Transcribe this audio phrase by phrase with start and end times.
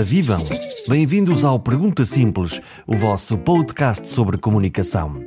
[0.00, 0.38] Ora vivam!
[0.88, 5.22] Bem-vindos ao Pergunta Simples, o vosso podcast sobre comunicação.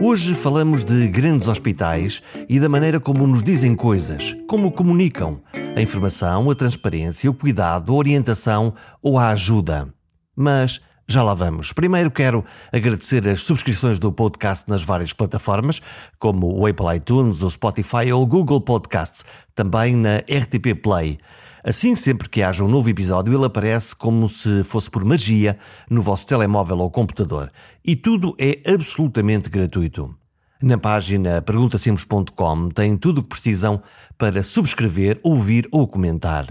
[0.00, 5.42] Hoje falamos de grandes hospitais e da maneira como nos dizem coisas, como comunicam,
[5.76, 8.72] a informação, a transparência, o cuidado, a orientação
[9.02, 9.92] ou a ajuda.
[10.34, 11.74] Mas já lá vamos.
[11.74, 15.82] Primeiro quero agradecer as subscrições do podcast nas várias plataformas,
[16.18, 19.22] como o Apple iTunes, o Spotify ou o Google Podcasts,
[19.54, 21.18] também na RTP Play.
[21.66, 25.56] Assim, sempre que haja um novo episódio, ele aparece como se fosse por magia
[25.88, 27.50] no vosso telemóvel ou computador.
[27.82, 30.14] E tudo é absolutamente gratuito.
[30.62, 33.82] Na página perguntasimples.com tem tudo o que precisam
[34.18, 36.46] para subscrever, ouvir ou comentar.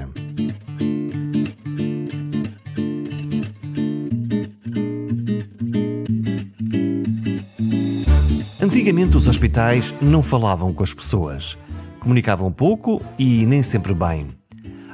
[8.59, 11.55] Antigamente os hospitais não falavam com as pessoas.
[11.99, 14.42] Comunicavam pouco e nem sempre bem.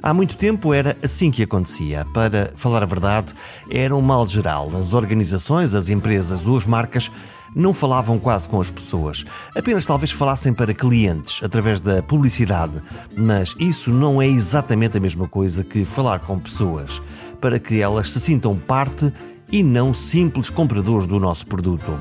[0.02, 2.05] Há muito tempo era assim que acontecia.
[2.14, 3.33] Para falar a verdade,
[3.69, 4.72] era um mal geral.
[4.75, 7.11] As organizações, as empresas ou as marcas
[7.55, 9.25] não falavam quase com as pessoas.
[9.55, 12.81] Apenas talvez falassem para clientes, através da publicidade.
[13.16, 17.02] Mas isso não é exatamente a mesma coisa que falar com pessoas,
[17.42, 19.11] para que elas se sintam parte
[19.52, 22.00] e não simples compradores do nosso produto.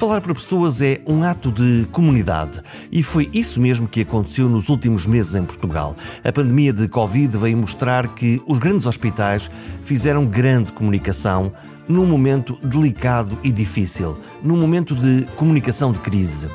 [0.00, 4.70] Falar para pessoas é um ato de comunidade e foi isso mesmo que aconteceu nos
[4.70, 5.94] últimos meses em Portugal.
[6.24, 9.50] A pandemia de Covid veio mostrar que os grandes hospitais
[9.84, 11.52] fizeram grande comunicação
[11.86, 16.48] num momento delicado e difícil, num momento de comunicação de crise.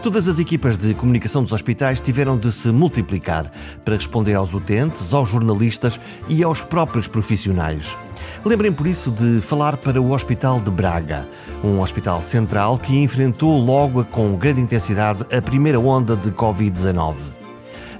[0.00, 3.50] Todas as equipas de comunicação dos hospitais tiveram de se multiplicar
[3.84, 7.96] para responder aos utentes, aos jornalistas e aos próprios profissionais.
[8.44, 11.28] Lembrem por isso de falar para o Hospital de Braga,
[11.62, 17.14] um hospital central que enfrentou logo com grande intensidade a primeira onda de Covid-19.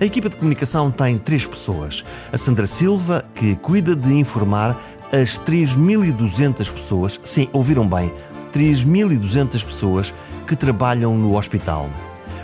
[0.01, 2.05] A equipa de comunicação tem três pessoas.
[2.33, 4.77] A Sandra Silva, que cuida de informar
[5.13, 8.13] as 3.200 pessoas, sim, ouviram bem,
[8.53, 10.13] 3.200 pessoas
[10.45, 11.89] que trabalham no hospital.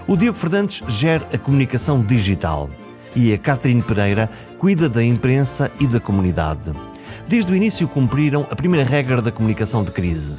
[0.06, 2.70] O Diogo Fernandes gera a comunicação digital
[3.16, 6.70] e a Catherine Pereira cuida da imprensa e da comunidade.
[7.28, 10.34] Desde o início cumpriram a primeira regra da comunicação de crise: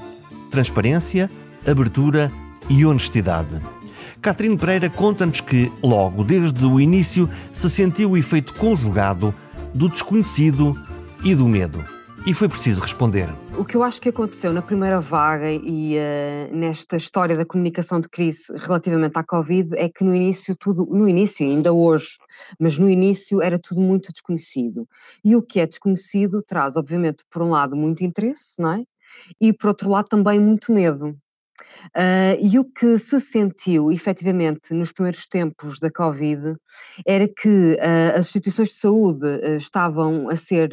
[0.49, 1.29] transparência,
[1.65, 2.31] abertura
[2.67, 3.61] e honestidade.
[4.19, 9.33] Catherine Pereira conta-nos que, logo desde o início, se sentiu o efeito conjugado
[9.73, 10.75] do desconhecido
[11.23, 11.98] e do medo.
[12.27, 13.29] E foi preciso responder.
[13.57, 17.99] O que eu acho que aconteceu na primeira vaga e uh, nesta história da comunicação
[17.99, 22.17] de crise relativamente à Covid é que no início tudo, no início ainda hoje,
[22.59, 24.87] mas no início era tudo muito desconhecido.
[25.23, 28.83] E o que é desconhecido traz, obviamente, por um lado muito interesse, não é?
[29.39, 31.17] E por outro lado também muito medo.
[31.87, 36.55] Uh, e o que se sentiu efetivamente nos primeiros tempos da Covid
[37.05, 40.69] era que uh, as instituições de saúde uh, estavam a ser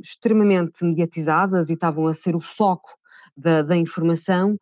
[0.00, 2.90] extremamente mediatizadas e estavam a ser o foco
[3.36, 4.58] da, da informação,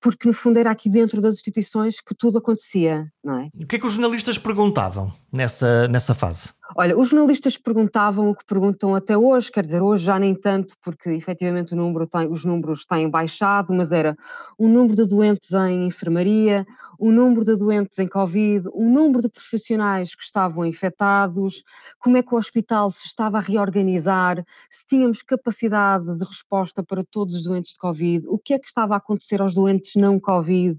[0.00, 3.50] porque no fundo era aqui dentro das instituições que tudo acontecia, não é?
[3.54, 6.52] O que é que os jornalistas perguntavam nessa, nessa fase?
[6.74, 10.74] Olha, os jornalistas perguntavam o que perguntam até hoje, quer dizer, hoje já nem tanto,
[10.82, 14.16] porque efetivamente número tem, os números têm baixado, mas era
[14.56, 16.66] o número de doentes em enfermaria,
[16.98, 21.62] o número de doentes em Covid, o número de profissionais que estavam infectados,
[21.98, 27.04] como é que o hospital se estava a reorganizar, se tínhamos capacidade de resposta para
[27.04, 30.18] todos os doentes de Covid, o que é que estava a acontecer aos doentes não
[30.18, 30.78] Covid.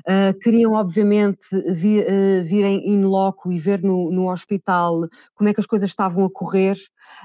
[0.00, 5.54] Uh, queriam, obviamente, vi, uh, virem in loco e ver no, no hospital como é
[5.54, 6.76] que as coisas estavam a correr,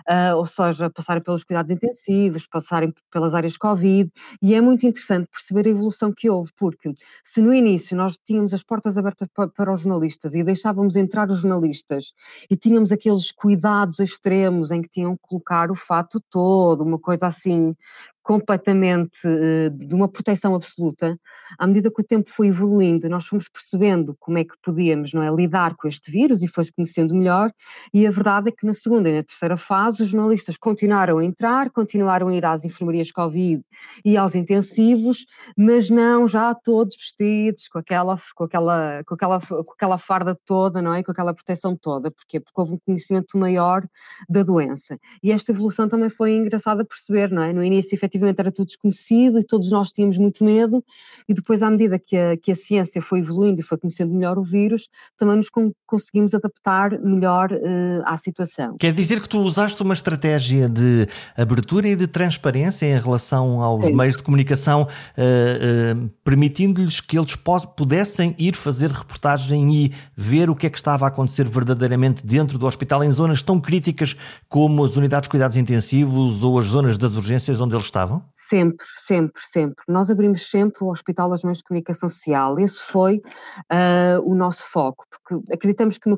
[0.09, 5.27] uh, ou seja, passarem pelos cuidados intensivos, passarem pelas áreas Covid, e é muito interessante
[5.31, 6.93] perceber a evolução que houve, porque
[7.23, 11.29] se no início nós tínhamos as portas abertas para, para os jornalistas e deixávamos entrar
[11.29, 12.13] os jornalistas
[12.49, 17.27] e tínhamos aqueles cuidados extremos em que tinham que colocar o fato todo, uma coisa
[17.27, 17.75] assim
[18.23, 21.19] completamente eh, de uma proteção absoluta,
[21.57, 25.23] à medida que o tempo foi evoluindo, nós fomos percebendo como é que podíamos não
[25.23, 27.51] é, lidar com este vírus e foi-se conhecendo melhor,
[27.93, 31.25] e a verdade é que na segunda e na terceira fase os jornalistas continuaram a
[31.25, 33.63] entrar, continuaram a ir às enfermarias Covid
[34.05, 35.25] e aos intensivos,
[35.57, 40.81] mas não já todos vestidos com aquela, com aquela, com aquela, com aquela farda toda,
[40.81, 41.03] não é?
[41.03, 42.11] Com aquela proteção toda.
[42.11, 42.39] Porquê?
[42.39, 43.85] Porque houve um conhecimento maior
[44.29, 44.97] da doença.
[45.23, 47.53] E esta evolução também foi engraçada perceber, não é?
[47.53, 50.83] No início, efetivamente, era tudo desconhecido e todos nós tínhamos muito medo,
[51.27, 54.37] e depois, à medida que a, que a ciência foi evoluindo e foi conhecendo melhor
[54.37, 55.47] o vírus, também nos
[55.85, 58.75] conseguimos adaptar melhor uh, à situação.
[58.77, 63.85] Quer dizer que tu usaste uma estratégia de abertura e de transparência em relação aos
[63.85, 63.95] Sim.
[63.95, 67.35] meios de comunicação, uh, uh, permitindo-lhes que eles
[67.75, 72.57] pudessem ir fazer reportagem e ver o que é que estava a acontecer verdadeiramente dentro
[72.57, 74.15] do hospital em zonas tão críticas
[74.49, 78.23] como as unidades de cuidados intensivos ou as zonas das urgências onde eles estavam?
[78.35, 79.83] Sempre, sempre, sempre.
[79.87, 82.59] Nós abrimos sempre o Hospital aos Meios de Comunicação Social.
[82.59, 86.09] Esse foi uh, o nosso foco, porque acreditamos que,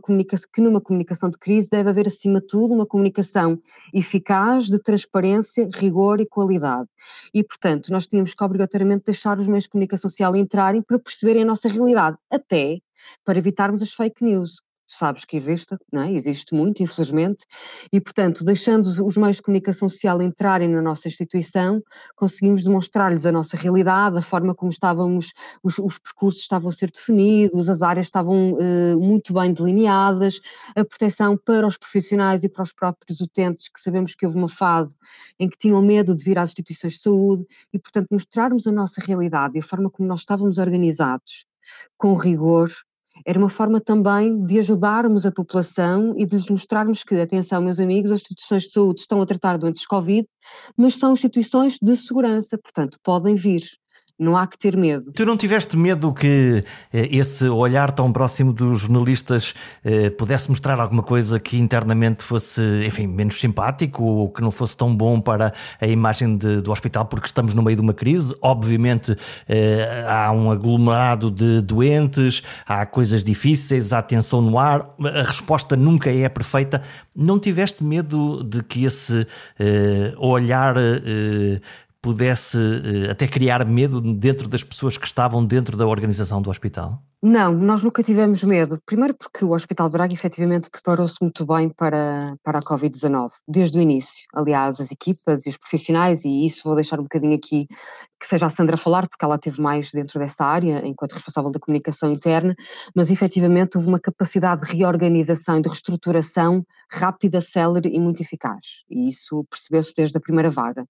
[0.54, 3.60] que numa comunicação de crise deve haver, acima de tudo, uma comunicação
[3.94, 6.88] eficaz, de transparência, rigor e qualidade.
[7.34, 11.44] E, portanto, nós tínhamos que obrigatoriamente deixar os meios de comunicação social entrarem para perceberem
[11.44, 12.80] a nossa realidade, até
[13.26, 14.62] para evitarmos as fake news,
[14.98, 16.12] sabes que existe, não é?
[16.12, 17.46] existe muito, infelizmente,
[17.92, 21.82] e portanto, deixando os meios de comunicação social entrarem na nossa instituição,
[22.16, 26.92] conseguimos demonstrar-lhes a nossa realidade, a forma como estávamos, os, os percursos estavam a ser
[26.92, 30.40] definidos, as áreas estavam uh, muito bem delineadas,
[30.76, 34.50] a proteção para os profissionais e para os próprios utentes, que sabemos que houve uma
[34.50, 34.96] fase
[35.40, 39.02] em que tinham medo de vir às instituições de saúde, e portanto, mostrarmos a nossa
[39.02, 41.46] realidade e a forma como nós estávamos organizados,
[41.98, 42.70] com rigor,
[43.26, 47.80] era uma forma também de ajudarmos a população e de lhes mostrarmos que, atenção, meus
[47.80, 50.28] amigos, as instituições de saúde estão a tratar doentes Covid,
[50.76, 53.64] mas são instituições de segurança, portanto, podem vir.
[54.24, 55.12] Não há que ter medo.
[55.12, 59.54] Tu não tiveste medo que eh, esse olhar tão próximo dos jornalistas
[59.84, 64.78] eh, pudesse mostrar alguma coisa que internamente fosse, enfim, menos simpático ou que não fosse
[64.78, 68.34] tão bom para a imagem de, do hospital porque estamos no meio de uma crise?
[68.42, 69.14] Obviamente
[69.46, 75.76] eh, há um aglomerado de doentes, há coisas difíceis, há tensão no ar, a resposta
[75.76, 76.82] nunca é perfeita.
[77.14, 79.28] Não tiveste medo de que esse
[80.18, 80.76] olhar
[82.04, 87.02] pudesse uh, até criar medo dentro das pessoas que estavam dentro da organização do hospital?
[87.26, 88.82] Não, nós nunca tivemos medo.
[88.86, 93.78] Primeiro porque o Hospital de Braga efetivamente preparou-se muito bem para, para a Covid-19, desde
[93.80, 94.26] o início.
[94.36, 97.66] Aliás, as equipas e os profissionais, e isso vou deixar um bocadinho aqui
[98.24, 101.60] que seja a Sandra falar, porque ela teve mais dentro dessa área, enquanto responsável da
[101.60, 102.56] comunicação interna,
[102.96, 108.84] mas efetivamente houve uma capacidade de reorganização e de reestruturação rápida, célere e muito eficaz.
[108.90, 110.86] E isso percebeu-se desde a primeira vaga.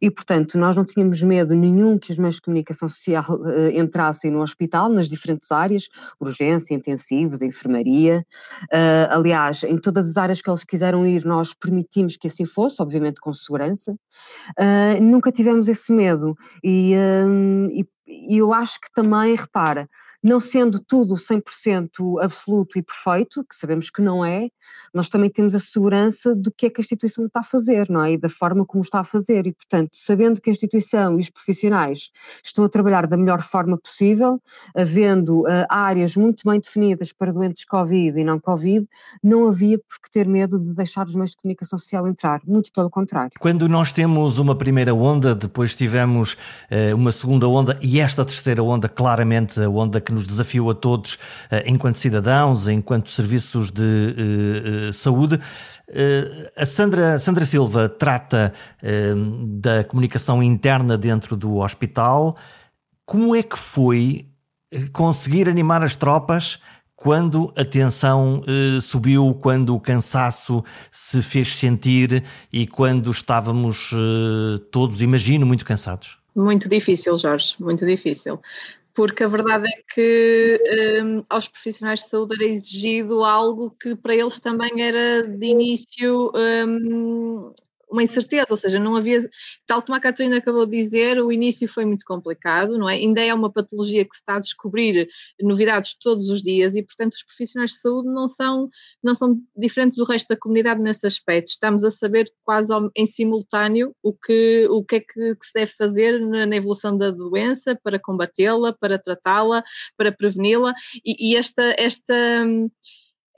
[0.00, 4.30] E, portanto, nós não tínhamos medo nenhum que os meios de comunicação social uh, entrassem
[4.30, 5.77] no hospital, nas diferentes áreas,
[6.20, 8.24] urgência, intensivos, enfermaria.
[8.64, 12.82] Uh, aliás, em todas as áreas que eles quiseram ir, nós permitimos que assim fosse,
[12.82, 13.92] obviamente com segurança.
[14.58, 16.34] Uh, nunca tivemos esse medo.
[16.64, 16.94] E,
[17.72, 19.88] e, e eu acho que também, repara,
[20.22, 24.48] não sendo tudo 100% absoluto e perfeito, que sabemos que não é,
[24.92, 28.02] nós também temos a segurança do que é que a instituição está a fazer, não
[28.02, 28.12] é?
[28.12, 29.46] E da forma como está a fazer.
[29.46, 32.10] E, portanto, sabendo que a instituição e os profissionais
[32.42, 34.40] estão a trabalhar da melhor forma possível,
[34.76, 38.86] havendo uh, áreas muito bem definidas para doentes Covid e não Covid,
[39.22, 42.72] não havia por que ter medo de deixar os meios de comunicação social entrar, muito
[42.72, 43.32] pelo contrário.
[43.38, 48.62] Quando nós temos uma primeira onda, depois tivemos uh, uma segunda onda e esta terceira
[48.62, 54.90] onda, claramente a onda que nos desafiou a todos uh, enquanto cidadãos, enquanto serviços de
[54.94, 55.34] saúde.
[55.34, 58.52] Uh, a Sandra, Sandra Silva trata
[59.60, 62.36] da comunicação interna dentro do hospital.
[63.04, 64.26] Como é que foi
[64.70, 66.58] eh, conseguir animar as tropas
[66.94, 68.42] quando a tensão
[68.82, 73.90] subiu, quando o cansaço se fez sentir e quando estávamos
[74.70, 76.18] todos, imagino, muito cansados?
[76.34, 78.40] Muito difícil, Jorge, muito difícil
[78.98, 80.60] porque a verdade é que
[81.04, 86.32] um, aos profissionais de saúde era exigido algo que para eles também era de início
[86.34, 87.52] um,
[87.90, 89.28] uma incerteza, ou seja, não havia,
[89.66, 92.94] tal como a Catarina acabou de dizer, o início foi muito complicado, não é?
[92.94, 95.08] Ainda é uma patologia que se está a descobrir
[95.40, 98.66] novidades todos os dias e, portanto, os profissionais de saúde não são,
[99.02, 101.48] não são diferentes do resto da comunidade nesse aspecto.
[101.48, 105.72] Estamos a saber quase em simultâneo o que, o que é que, que se deve
[105.72, 109.62] fazer na, na, evolução da doença para combatê-la, para tratá-la,
[109.96, 112.14] para preveni-la e, e esta, esta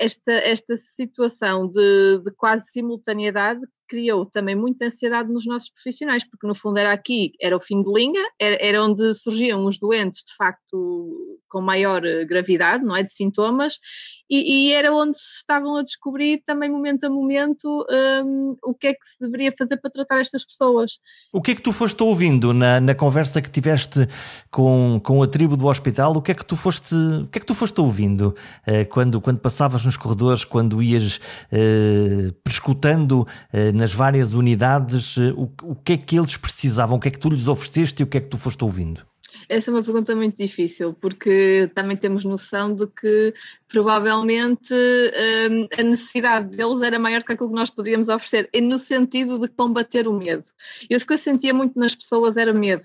[0.01, 6.47] esta, esta situação de, de quase simultaneidade criou também muita ansiedade nos nossos profissionais, porque
[6.47, 10.23] no fundo era aqui, era o fim de linha, era, era onde surgiam os doentes
[10.25, 13.81] de facto com maior gravidade, não é, de sintomas,
[14.31, 17.85] e, e, era onde se estavam a descobrir também momento a momento
[18.25, 20.93] um, o que é que se deveria fazer para tratar estas pessoas.
[21.33, 24.07] O que é que tu foste ouvindo na, na conversa que tiveste
[24.49, 26.17] com, com a tribo do hospital?
[26.17, 29.21] O que é que tu foste, o que é que tu foste ouvindo uh, quando,
[29.21, 35.95] quando passavas nos corredores, quando ias uh, prescutando uh, nas várias unidades, o, o que
[35.95, 38.21] é que eles precisavam, o que é que tu lhes ofereceste e o que é
[38.21, 39.10] que tu foste ouvindo?
[39.49, 43.35] Essa é uma pergunta muito difícil, porque também temos noção de que
[43.69, 48.79] provavelmente um, a necessidade deles era maior do que aquilo que nós podíamos oferecer, no
[48.79, 50.45] sentido de combater o medo.
[50.89, 52.85] Eu, o que eu sentia muito nas pessoas era medo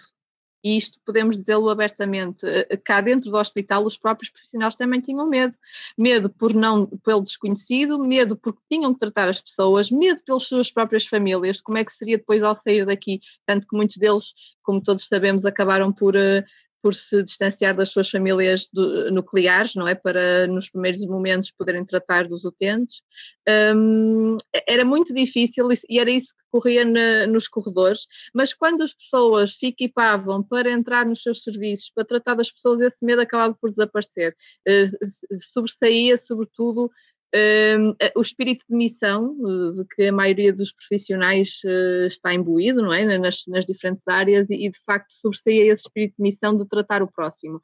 [0.66, 5.30] e isto podemos dizê-lo abertamente, eh, cá dentro do hospital os próprios profissionais também tinham
[5.30, 5.56] medo,
[5.96, 10.72] medo por não, pelo desconhecido, medo porque tinham que tratar as pessoas, medo pelas suas
[10.72, 14.82] próprias famílias, como é que seria depois ao sair daqui, tanto que muitos deles, como
[14.82, 16.44] todos sabemos, acabaram por eh,
[16.86, 19.96] por se distanciar das suas famílias do, nucleares, não é?
[19.96, 23.02] Para nos primeiros momentos poderem tratar dos utentes.
[23.76, 24.38] Um,
[24.68, 28.02] era muito difícil e era isso que corria na, nos corredores,
[28.36, 32.80] mas quando as pessoas se equipavam para entrar nos seus serviços, para tratar das pessoas,
[32.82, 34.36] esse medo acabava por desaparecer.
[34.70, 36.92] Uh, sobressaía, sobretudo,
[38.16, 42.94] o espírito de missão, uh, de que a maioria dos profissionais uh, está imbuído, não
[42.94, 43.18] é?
[43.18, 47.02] Nas, nas diferentes áreas, e, e, de facto sobressaía esse espírito de missão de tratar
[47.04, 47.62] o próximo.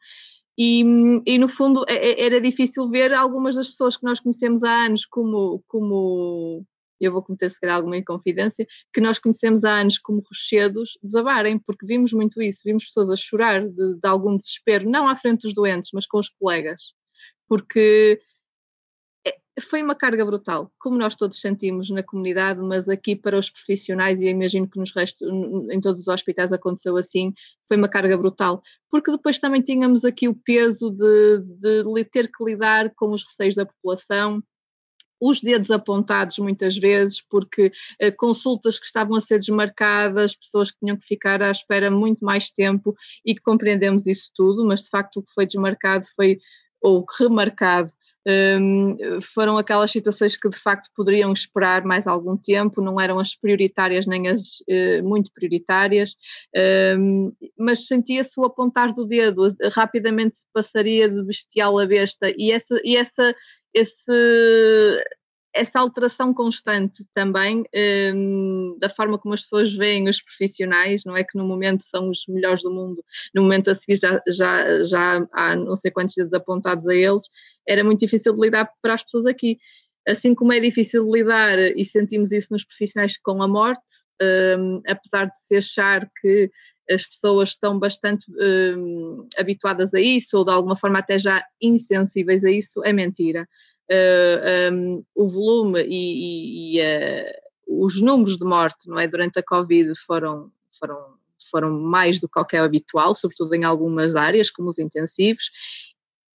[0.57, 0.81] E,
[1.25, 4.85] e no fundo é, é, era difícil ver algumas das pessoas que nós conhecemos há
[4.85, 6.65] anos como, como
[6.99, 11.57] eu vou cometer se calhar alguma inconfidência, que nós conhecemos há anos como rochedos, desabarem,
[11.57, 15.41] porque vimos muito isso, vimos pessoas a chorar de, de algum desespero, não à frente
[15.41, 16.93] dos doentes, mas com os colegas,
[17.47, 18.21] porque
[19.59, 24.21] foi uma carga brutal, como nós todos sentimos na comunidade, mas aqui para os profissionais,
[24.21, 25.27] e imagino que nos restos,
[25.69, 27.33] em todos os hospitais aconteceu assim,
[27.67, 31.39] foi uma carga brutal, porque depois também tínhamos aqui o peso de,
[31.83, 34.41] de ter que lidar com os receios da população,
[35.21, 40.79] os dedos apontados muitas vezes, porque uh, consultas que estavam a ser desmarcadas, pessoas que
[40.79, 44.89] tinham que ficar à espera muito mais tempo e que compreendemos isso tudo, mas de
[44.89, 46.39] facto o que foi desmarcado foi,
[46.81, 47.91] ou remarcado,
[49.33, 54.05] foram aquelas situações que de facto poderiam esperar mais algum tempo, não eram as prioritárias
[54.05, 56.15] nem as uh, muito prioritárias,
[56.97, 62.51] um, mas sentia-se o apontar do dedo, rapidamente se passaria de bestial a besta, e
[62.51, 63.33] essa, e essa
[63.73, 65.03] esse,
[65.53, 67.63] essa alteração constante também
[68.15, 72.09] um, da forma como as pessoas veem os profissionais, não é que no momento são
[72.09, 73.03] os melhores do mundo,
[73.35, 77.23] no momento a seguir já, já, já há não sei quantos dedos apontados a eles,
[77.67, 79.57] era muito difícil de lidar para as pessoas aqui.
[80.07, 83.83] Assim como é difícil de lidar, e sentimos isso nos profissionais com a morte,
[84.57, 86.49] um, apesar de se achar que
[86.89, 92.43] as pessoas estão bastante um, habituadas a isso, ou de alguma forma até já insensíveis
[92.43, 93.47] a isso, é mentira
[93.89, 98.99] uh, eh, um, ehm, o volume e, e, e uh, os números de morte não
[98.99, 101.15] é, durante a Covid foram, foram,
[101.49, 105.49] foram mais do que qualquer habitual, sobretudo em algumas áreas, como os intensivos,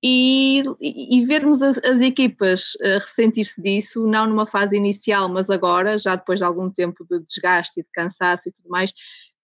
[0.02, 5.98] e, e, vermos as, as equipas uh, ressentir-se disso, não numa fase inicial, mas agora,
[5.98, 8.92] já depois de algum tempo de desgaste e de cansaço e tudo mais,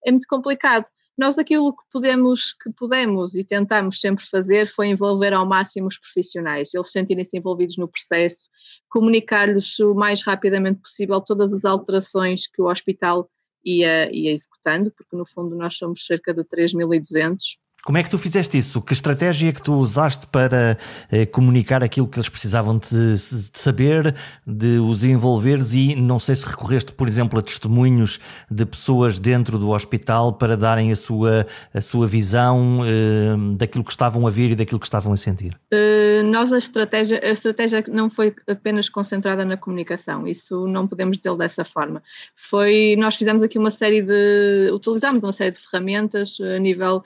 [0.06, 0.86] é muito complicado.
[1.22, 5.96] Nós aquilo que podemos, que podemos e tentamos sempre fazer foi envolver ao máximo os
[5.96, 8.50] profissionais, eles sentirem-se envolvidos no processo,
[8.88, 13.30] comunicar-lhes o mais rapidamente possível todas as alterações que o hospital
[13.64, 17.38] ia, ia executando, porque no fundo nós somos cerca de 3.200
[17.84, 18.80] como é que tu fizeste isso?
[18.80, 20.78] Que estratégia é que tu usaste para
[21.10, 24.14] eh, comunicar aquilo que eles precisavam de, de, saber,
[24.46, 29.58] de os envolveres e não sei se recorreste, por exemplo, a testemunhos de pessoas dentro
[29.58, 34.52] do hospital para darem a sua, a sua visão eh, daquilo que estavam a ver
[34.52, 35.58] e daquilo que estavam a sentir?
[35.72, 41.16] Uh, nós a estratégia, a estratégia não foi apenas concentrada na comunicação, isso não podemos
[41.16, 42.00] dizer dessa forma.
[42.36, 47.02] Foi, nós fizemos aqui uma série de, utilizámos uma série de ferramentas a nível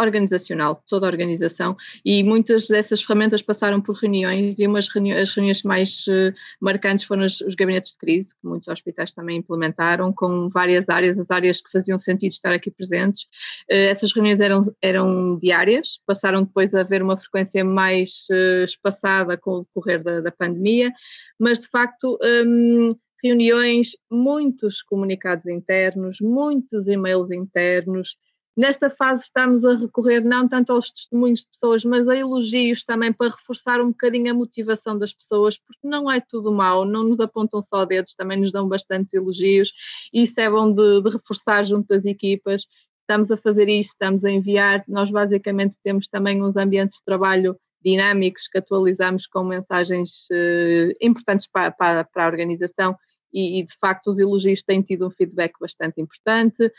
[0.00, 5.32] organizacional, toda a organização, e muitas dessas ferramentas passaram por reuniões, e umas reuni as
[5.34, 10.12] reuniões mais uh, marcantes foram os, os, gabinetes de crise, que muitos hospitais também implementaram,
[10.12, 13.22] com várias áreas, as áreas que faziam sentido estar aqui presentes.
[13.70, 19.36] Uh, essas reuniões eram, eram diárias, passaram depois a haver uma frequência mais uh, espaçada
[19.36, 20.92] com o decorrer da, da pandemia,
[21.38, 22.18] mas de facto.
[22.22, 22.90] Um,
[23.22, 28.16] reuniões, muitos comunicados internos, muitos e-mails internos,
[28.58, 33.12] Nesta fase estamos a recorrer não tanto aos testemunhos de pessoas, mas a elogios também
[33.12, 37.20] para reforçar um bocadinho a motivação das pessoas, porque não é tudo mal, não nos
[37.20, 39.70] apontam só dedos, também nos dão bastantes elogios
[40.12, 42.66] e isso é bom de, de reforçar junto das equipas
[43.08, 44.84] estamos a fazer isso, estamos a enviar.
[44.86, 51.46] Nós basicamente temos também uns ambientes de trabalho dinâmicos que atualizamos com mensagens uh, importantes
[51.50, 52.94] para, para, para, a organização
[53.32, 56.70] e, e, de facto os elogios têm tido um feedback bastante importante,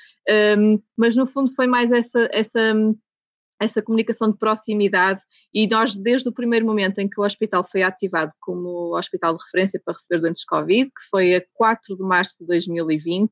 [0.57, 2.73] um, mas no fundo foi mais essa, essa
[3.59, 5.21] essa comunicação de proximidade.
[5.53, 9.43] E nós, desde o primeiro momento em que o hospital foi ativado como hospital de
[9.43, 13.31] referência para receber doentes Covid, que foi a 4 de março de 2020,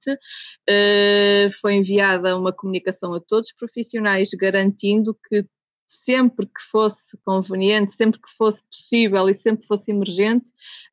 [0.68, 5.46] eh, foi enviada uma comunicação a todos os profissionais garantindo que
[6.08, 10.46] sempre que fosse conveniente, sempre que fosse possível e sempre que fosse emergente,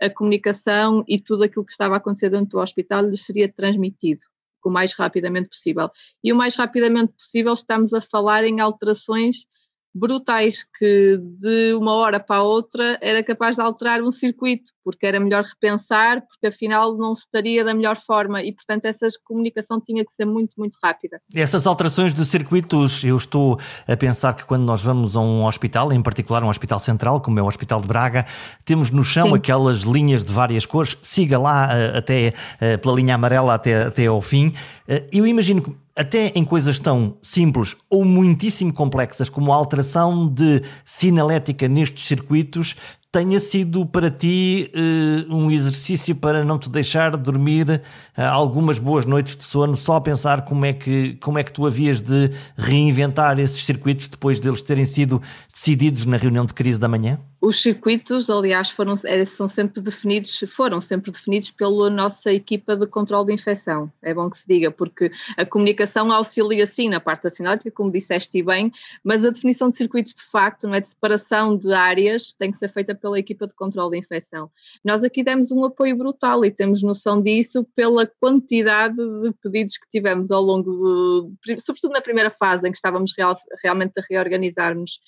[0.03, 4.23] a comunicação e tudo aquilo que estava a acontecer dentro do hospital lhes seria transmitido
[4.65, 5.89] o mais rapidamente possível.
[6.23, 9.47] E o mais rapidamente possível estamos a falar em alterações
[9.95, 15.07] brutais que de uma hora para a outra era capaz de alterar um circuito, porque
[15.07, 19.81] era melhor repensar, porque afinal não se estaria da melhor forma e, portanto, essa comunicação
[19.81, 21.21] tinha que ser muito, muito rápida.
[21.35, 25.93] Essas alterações de circuitos, eu estou a pensar que quando nós vamos a um hospital,
[25.93, 28.27] em particular um hospital central, como é o Hospital de Braga,
[28.65, 29.35] temos no chão Sim.
[29.37, 34.07] aquelas linhas de várias cores, siga lá eh, até eh, pela linha amarela até, até
[34.07, 34.53] ao fim.
[34.87, 40.29] Eh, eu imagino que até em coisas tão simples ou muitíssimo complexas como a alteração
[40.29, 42.75] de sinalética nestes circuitos,
[43.15, 47.81] tenha sido para ti uh, um exercício para não te deixar dormir
[48.19, 51.53] uh, algumas boas noites de sono só a pensar como é, que, como é que
[51.53, 56.81] tu havias de reinventar esses circuitos depois deles terem sido decididos na reunião de crise
[56.81, 57.21] da manhã?
[57.45, 58.95] Os circuitos, aliás, foram,
[59.27, 63.93] são sempre definidos, foram sempre definidos pela nossa equipa de controle de infecção.
[64.01, 67.93] É bom que se diga, porque a comunicação auxilia sim na parte da sinalética, como
[67.93, 68.73] disseste bem,
[69.05, 72.57] mas a definição de circuitos de facto, não é de separação de áreas, tem que
[72.57, 74.51] ser feita pela equipa de controle de infecção.
[74.83, 79.89] Nós aqui demos um apoio brutal e temos noção disso pela quantidade de pedidos que
[79.91, 84.99] tivemos ao longo de, sobretudo na primeira fase em que estávamos real, realmente a reorganizarmos,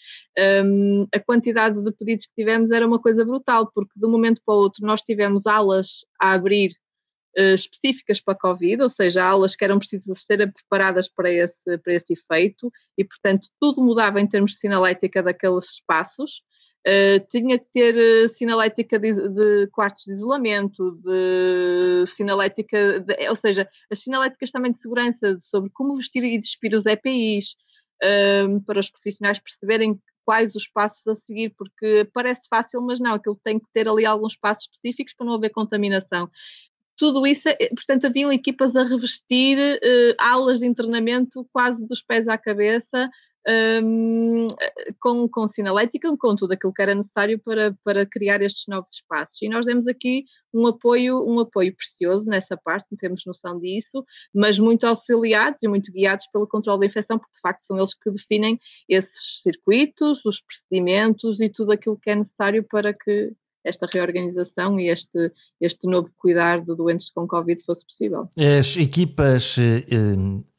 [0.67, 4.41] um, a quantidade de pedidos que tivemos era uma coisa brutal, porque de um momento
[4.45, 6.73] para o outro nós tivemos aulas a abrir
[7.39, 11.79] uh, específicas para a Covid, ou seja, aulas que eram precisas ser preparadas para esse,
[11.79, 16.43] para esse efeito, e portanto tudo mudava em termos de sinalética daqueles espaços.
[16.87, 23.35] Uh, tinha que ter uh, sinalética de, de, quartos de isolamento, de sinalética, de, ou
[23.37, 27.57] seja, as sinaléticas também de segurança sobre como vestir e despir os EPIs,
[28.67, 33.39] para os profissionais perceberem quais os passos a seguir, porque parece fácil, mas não, aquilo
[33.45, 36.29] tem que ter ali alguns passos específicos para não haver contaminação.
[36.99, 42.27] Tudo isso, eh, portanto, haviam equipas a revestir uh, aulas de internamento quase dos pés
[42.27, 43.09] à cabeça,
[45.01, 49.41] com, com sinalética, com tudo aquilo que era necessário para, para criar estes novos espaços.
[49.41, 54.05] E nós demos aqui um apoio, um apoio precioso nessa parte, não temos noção disso,
[54.35, 57.95] mas muito auxiliados e muito guiados pelo controle da infecção, porque de facto são eles
[57.95, 63.33] que definem esses circuitos, os procedimentos e tudo aquilo que é necessário para que
[63.67, 68.29] esta reorganização e este, este novo cuidar de doentes com Covid fosse possível.
[68.59, 69.85] As equipas, eh,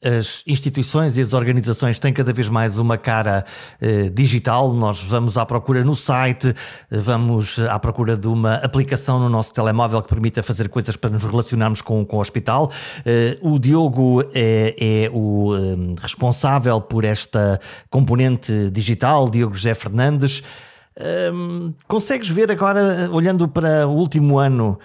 [0.02, 3.44] eh, as instituições e as organizações têm cada vez mais uma cara
[3.80, 4.72] eh, digital.
[4.74, 6.54] Nós vamos à procura no site,
[6.90, 11.24] vamos à procura de uma aplicação no nosso telemóvel que permita fazer coisas para nos
[11.24, 12.70] relacionarmos com, com o hospital.
[13.40, 20.42] O Diogo é, é o responsável por esta componente digital, Diogo José Fernandes.
[21.32, 24.78] Um, consegues ver agora, olhando para o último ano,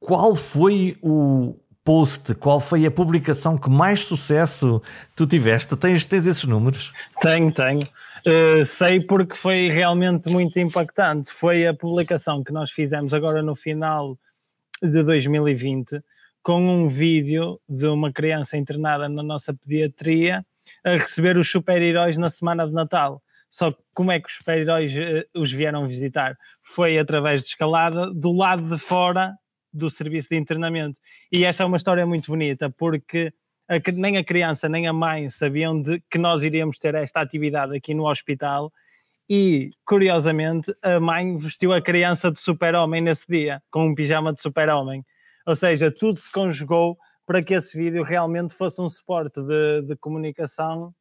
[0.00, 4.82] qual foi o post, qual foi a publicação que mais sucesso
[5.14, 5.76] tu tiveste?
[5.76, 6.92] Tens, tens esses números?
[7.20, 7.86] Tenho, tenho.
[8.26, 11.30] Uh, sei porque foi realmente muito impactante.
[11.32, 14.18] Foi a publicação que nós fizemos agora no final
[14.82, 16.02] de 2020
[16.42, 20.44] com um vídeo de uma criança internada na nossa pediatria
[20.84, 23.22] a receber os super-heróis na semana de Natal.
[23.52, 26.38] Só como é que os super-heróis uh, os vieram visitar?
[26.62, 29.36] Foi através de escalada do lado de fora
[29.70, 30.98] do serviço de internamento.
[31.30, 33.30] E essa é uma história muito bonita, porque
[33.68, 37.76] a, nem a criança nem a mãe sabiam de que nós iríamos ter esta atividade
[37.76, 38.72] aqui no hospital.
[39.28, 44.40] E, curiosamente, a mãe vestiu a criança de super-homem nesse dia, com um pijama de
[44.40, 45.04] super-homem.
[45.46, 49.96] Ou seja, tudo se conjugou para que esse vídeo realmente fosse um suporte de, de
[49.96, 50.94] comunicação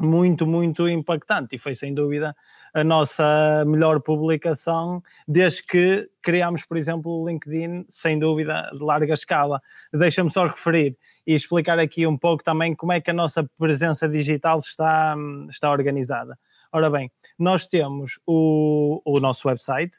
[0.00, 2.34] muito, muito impactante e foi sem dúvida
[2.72, 9.14] a nossa melhor publicação desde que criámos, por exemplo, o LinkedIn, sem dúvida, de larga
[9.14, 9.60] escala.
[9.92, 14.08] Deixa-me só referir e explicar aqui um pouco também como é que a nossa presença
[14.08, 15.14] digital está,
[15.48, 16.38] está organizada.
[16.72, 19.98] Ora bem, nós temos o, o nosso website,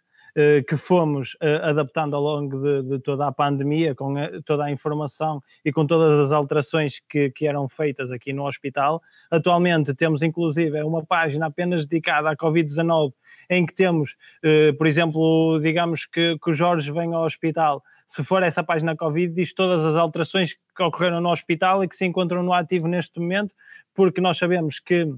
[0.68, 4.14] que fomos eh, adaptando ao longo de, de, toda a pandemia, com
[4.46, 9.02] toda a informação e com todas as alterações que, que eram feitas aqui no hospital.
[9.30, 13.14] Atualmente temos inclusive uma página apenas dedicada à Covid-19,
[13.50, 18.24] em que temos, eh, por exemplo, digamos que, que o Jorge vem ao hospital, se
[18.24, 22.06] for essa página Covid, diz todas as alterações que ocorreram no hospital e que se
[22.06, 23.56] encontram no ativo neste momento,
[23.94, 25.14] porque nós sabemos que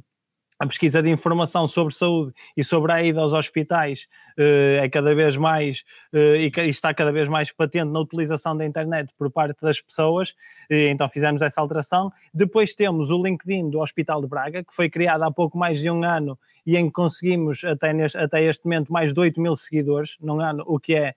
[0.63, 4.07] a pesquisa de informação sobre saúde e sobre a ida aos hospitais
[4.39, 8.65] uh, é cada vez mais uh, e, está cada vez mais patente na utilização da
[8.65, 10.33] internet por parte das pessoas,
[10.69, 12.11] então fizemos essa alteração.
[12.33, 15.89] Depois temos o LinkedIn do Hospital de Braga, que foi criado há pouco mais de
[15.89, 19.55] um ano e em que conseguimos até, neste, até este momento mais de 8 mil
[19.55, 21.13] seguidores num ano, o que é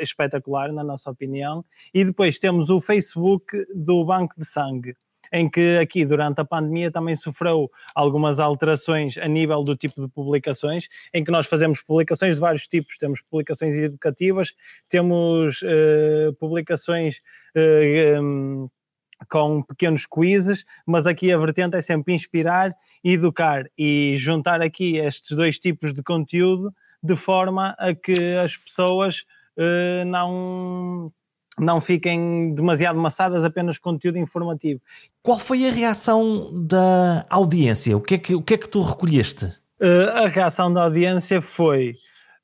[0.00, 1.64] espetacular, na nossa opinião.
[1.94, 4.96] E depois temos o Facebook do Banco de Sangue
[5.32, 10.08] em que aqui durante a pandemia também sofreu algumas alterações a nível do tipo de
[10.12, 14.54] publicações, em que nós fazemos publicações de vários tipos, temos publicações educativas,
[14.88, 17.16] temos uh, publicações
[17.56, 18.68] uh, eh, um,
[19.28, 25.36] com pequenos quizzes, mas aqui a vertente é sempre inspirar educar e juntar aqui estes
[25.36, 29.24] dois tipos de conteúdo de forma a que as pessoas
[29.56, 31.12] uh, não
[31.58, 34.80] não fiquem demasiado maçadas apenas conteúdo informativo.
[35.22, 37.96] Qual foi a reação da audiência?
[37.96, 39.46] O que é que, o que, é que tu recolheste?
[39.80, 41.96] Uh, a reação da audiência foi,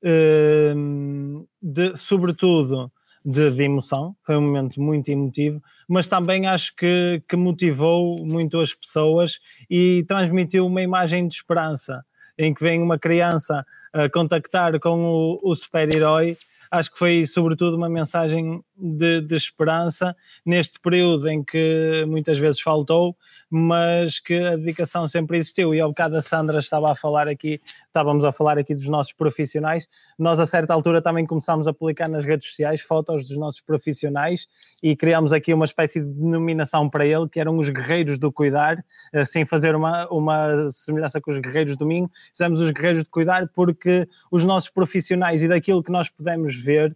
[0.03, 2.90] uh, de, sobretudo,
[3.24, 8.61] de, de, emoção, foi um momento muito emotivo, mas também acho que, que motivou muito
[8.61, 12.05] as pessoas e transmitiu uma imagem de esperança,
[12.38, 16.37] em que vem uma criança a contactar com o, o super-herói
[16.79, 22.61] acho que foi sobretudo uma mensagem de, de, esperança neste período em que muitas vezes
[22.61, 23.17] faltou,
[23.57, 25.73] mas que a dedicação sempre existiu.
[25.73, 29.12] E ao bocado a Sandra estava a falar aqui, estávamos a falar aqui dos nossos
[29.12, 29.87] profissionais.
[30.19, 34.49] Nós, a certa altura, também começámos a publicar nas redes sociais fotos dos nossos profissionais
[34.83, 38.85] e criámos aqui uma espécie de denominação para ele, que eram os guerreiros do cuidar,
[39.25, 42.11] sem fazer uma, uma semelhança com os guerreiros do Minho.
[42.33, 46.90] Fizemos os guerreiros de cuidar porque os nossos profissionais e daquilo que nós pudemos ver
[46.90, 46.95] eh,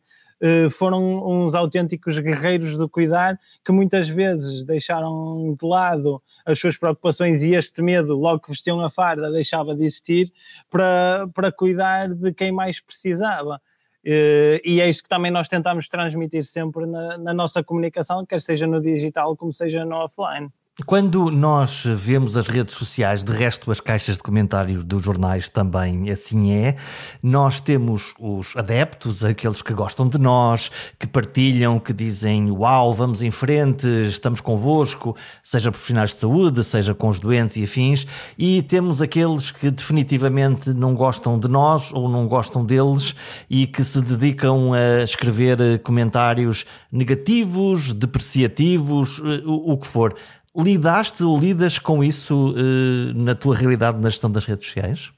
[0.70, 7.42] foram uns autênticos guerreiros do cuidar que muitas vezes deixaram de lado as suas preocupações
[7.42, 10.32] e este medo, logo que vestiam a farda, deixava de existir
[10.70, 13.60] para, para cuidar de quem mais precisava.
[14.04, 18.40] Eh, e é isto que também nós tentamos transmitir sempre na, na nossa comunicação, quer
[18.40, 20.50] seja no digital como seja no offline.
[20.86, 26.08] Quando nós vemos as redes sociais, de resto as caixas de comentário dos jornais também
[26.08, 26.76] assim é,
[27.20, 33.22] nós temos os adeptos, aqueles que gostam de nós, que partilham, que dizem uau, vamos
[33.22, 38.06] em frente, estamos convosco, seja profissionais de saúde, seja com os doentes e afins,
[38.38, 43.16] e temos aqueles que definitivamente não gostam de nós ou não gostam deles
[43.50, 50.14] e que se dedicam a escrever comentários negativos, depreciativos, eh, o, o que for.
[50.58, 55.12] Lidaste ou lidas com isso uh, na tua realidade na gestão das redes sociais?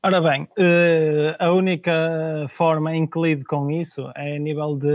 [0.00, 4.88] Ora bem, uh, a única forma em que lido com isso é a nível de,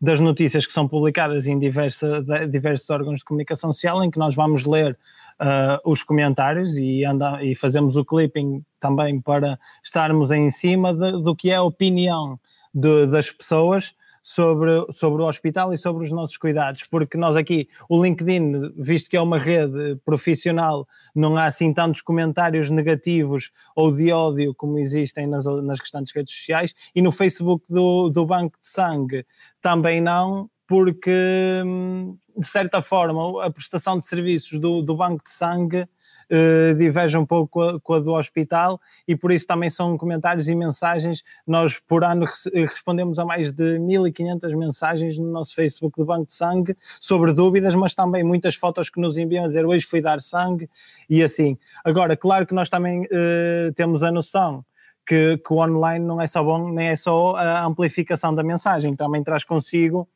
[0.00, 4.34] das notícias que são publicadas em diversa, diversos órgãos de comunicação social, em que nós
[4.34, 4.98] vamos ler
[5.40, 11.22] uh, os comentários e, anda, e fazemos o clipping também para estarmos em cima de,
[11.22, 12.38] do que é a opinião
[12.74, 13.94] de, das pessoas
[14.28, 19.08] sobre, sobre o hospital e sobre os nossos cuidados, porque nós aqui, o LinkedIn, visto
[19.08, 24.78] que é uma rede profissional, não há assim tantos comentários negativos ou de ódio como
[24.78, 29.24] existem nas, nas restantes redes sociais, e no Facebook do, do Banco de Sangue
[29.62, 35.30] também não, porque hum, de certa forma a prestação de serviços do, do Banco de
[35.30, 35.88] Sangue
[36.30, 39.96] uh, diverge um pouco com a, com a, do hospital e por isso também são
[39.96, 41.22] comentários e mensagens.
[41.46, 46.34] Nós, por ano, respondemos a mais de 1500 mensagens no nosso Facebook do Banco de
[46.34, 50.20] Sangue sobre dúvidas, mas também muitas fotos que nos enviam a dizer hoje fui dar
[50.20, 50.68] sangue
[51.08, 51.56] e assim.
[51.84, 54.64] Agora, claro que nós também uh, temos a noção
[55.06, 58.94] que, que, o online não é só bom, nem é só a amplificação da mensagem,
[58.94, 60.06] também traz consigo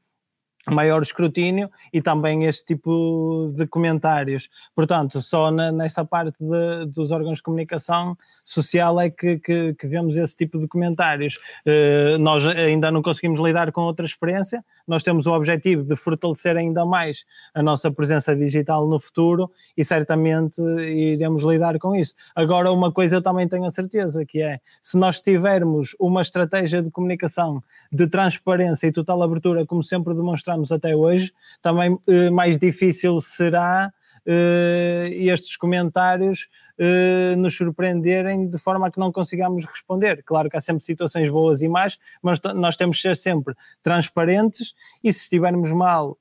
[0.70, 4.48] maior escrutínio e também este tipo de comentários.
[4.74, 9.86] Portanto, só na, nesta parte de, dos órgãos de comunicação social é que, que, que
[9.88, 11.34] vemos esse tipo de comentários.
[11.66, 16.56] Uh, nós ainda não conseguimos lidar com outra experiência, nós temos o objetivo de fortalecer
[16.56, 22.14] ainda mais a nossa presença digital no futuro e certamente iremos lidar com isso.
[22.36, 26.82] Agora, uma coisa eu também tenho a certeza, que é, se nós tivermos uma estratégia
[26.82, 32.30] de comunicação de transparência e total abertura, como sempre demonstramos mostramos até hoje, também eh,
[32.30, 33.92] mais difícil será
[34.24, 40.22] eh, estes comentários uh, nos surpreenderem de forma a que não consigamos responder.
[40.22, 44.74] Claro que há sempre situações boas e más, mas nós temos que ser sempre transparentes
[45.02, 46.16] e se estivermos mal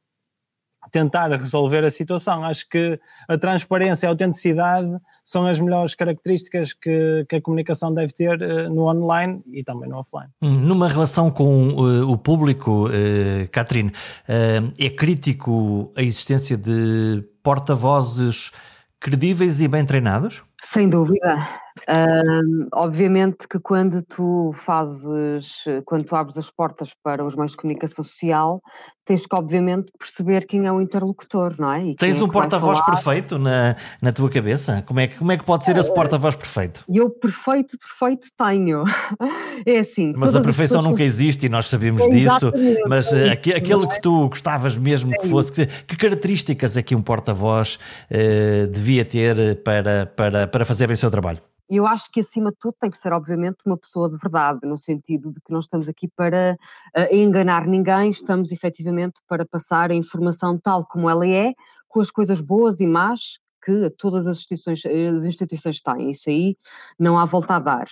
[0.92, 2.44] tentar resolver a situação.
[2.44, 4.90] Acho que a transparência e a autenticidade
[5.24, 9.90] são as melhores características que, que a comunicação deve ter uh, no online e também
[9.90, 10.30] no offline.
[10.42, 13.92] Hum, numa relação com uh, o público, uh, Catherine,
[14.28, 18.52] é crítico a existência de porta-vozes
[19.00, 20.44] credíveis e bem treinados?
[20.64, 21.48] Sem dúvida.
[21.88, 27.58] Uh, obviamente que quando tu fazes, quando tu abres as portas para os meios de
[27.58, 28.62] comunicação social,
[29.06, 31.86] tens que obviamente perceber quem é o interlocutor, não é?
[31.88, 34.84] E tens é um porta-voz perfeito na, na tua cabeça?
[34.88, 36.84] Como é, que, como é que pode ser esse ah, porta-voz perfeito?
[36.88, 38.84] Eu perfeito, perfeito tenho.
[39.64, 40.12] É assim.
[40.16, 40.92] Mas a perfeição pessoas...
[40.92, 42.52] nunca existe e nós sabemos é disso.
[42.88, 43.88] Mas é aquele é?
[43.88, 47.78] que tu gostavas mesmo que é fosse, que, que, características é que um porta-voz
[48.10, 51.40] uh, devia ter para, para, para fazer bem o seu trabalho?
[51.78, 54.78] Eu acho que, acima de tudo, tem que ser, obviamente, uma pessoa de verdade, no
[54.78, 56.58] sentido de que não estamos aqui para
[56.98, 61.54] uh, enganar ninguém, estamos efetivamente para passar a informação tal como ela é,
[61.88, 66.58] com as coisas boas e más que todas as instituições, as instituições têm, isso aí
[67.00, 67.88] não há volta a dar.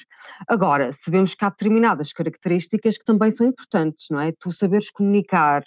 [0.48, 4.32] Agora, sabemos que há determinadas características que também são importantes, não é?
[4.32, 5.64] Tu saberes comunicar,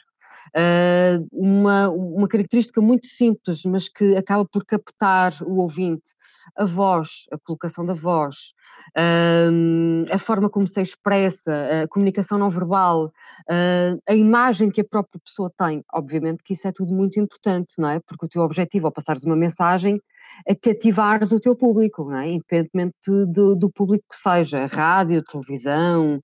[0.55, 6.11] Uh, uma, uma característica muito simples, mas que acaba por captar o ouvinte,
[6.57, 8.53] a voz, a colocação da voz,
[8.99, 14.85] uh, a forma como se expressa, a comunicação não verbal, uh, a imagem que a
[14.85, 15.83] própria pessoa tem.
[15.93, 18.01] Obviamente que isso é tudo muito importante, não é?
[18.01, 20.01] Porque o teu objetivo ao passares uma mensagem
[20.47, 22.29] é cativares o teu público, não é?
[22.29, 22.97] independentemente
[23.29, 26.21] do, do público que seja, rádio, televisão,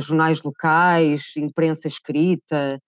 [0.00, 2.80] jornais locais, imprensa escrita,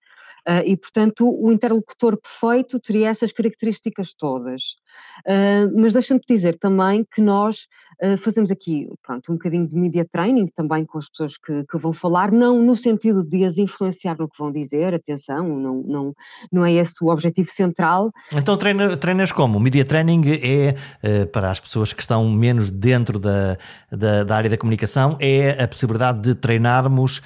[0.65, 4.75] e, portanto, o interlocutor perfeito teria essas características todas.
[5.19, 7.67] Uh, mas deixa-me dizer também que nós
[8.03, 11.77] uh, fazemos aqui pronto, um bocadinho de media training também com as pessoas que, que,
[11.77, 16.15] vão falar, não no sentido de as influenciar no que vão dizer, atenção, não, não,
[16.51, 18.11] não é esse o objetivo central.
[18.33, 19.57] Então treina, treinas como?
[19.57, 23.57] O media training é, para as pessoas que estão menos dentro da,
[23.91, 27.21] da, da área da comunicação, é a possibilidade de treinarmos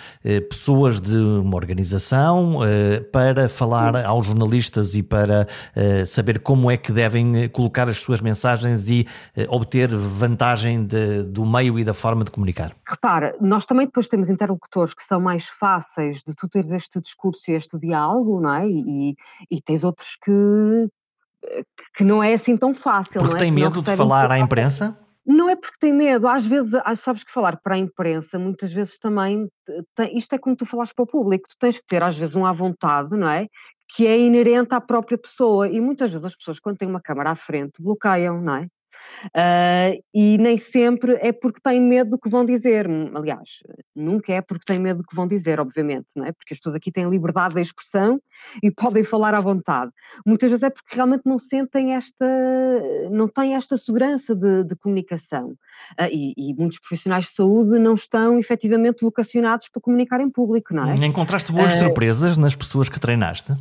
[0.50, 2.60] pessoas de uma organização
[3.12, 8.00] para falar aos jornalistas e para uh, saber como é que devem eh, colocar as
[8.00, 9.06] suas mensagens e
[9.38, 12.76] uh, obter vantagem de, do meio e da forma de comunicar?
[12.88, 17.52] Repara, nós também depois temos interlocutores que são mais fáceis de tu teres este discurso
[17.52, 18.68] e este diálogo, não é?
[18.68, 19.16] E,
[19.50, 20.90] e tens outros que,
[21.96, 23.22] que não é assim tão fácil.
[23.22, 23.44] Porque não é?
[23.44, 24.98] tem medo de falar à imprensa?
[25.24, 28.98] Não é porque tem medo, às vezes, sabes que falar para a imprensa, muitas vezes
[28.98, 29.48] também,
[29.96, 32.36] tem, isto é como tu falaste para o público, tu tens que ter às vezes
[32.36, 33.48] um à vontade, não é?
[33.94, 37.32] Que é inerente à própria pessoa e muitas vezes as pessoas quando têm uma câmara
[37.32, 38.68] à frente bloqueiam, não é?
[39.26, 42.88] Uh, e nem sempre é porque têm medo do que vão dizer.
[43.14, 43.60] Aliás,
[43.96, 46.32] nunca é porque têm medo do que vão dizer, obviamente, não é?
[46.32, 48.20] Porque as pessoas aqui têm liberdade de expressão
[48.64, 49.92] e podem falar à vontade.
[50.26, 52.26] Muitas vezes é porque realmente não sentem esta,
[53.12, 55.50] não têm esta segurança de, de comunicação.
[56.00, 60.74] Uh, e, e, muitos profissionais de saúde não estão efetivamente vocacionados para comunicar em público,
[60.74, 60.96] não é?
[61.06, 63.56] Encontraste boas uh, surpresas nas pessoas que treinaste?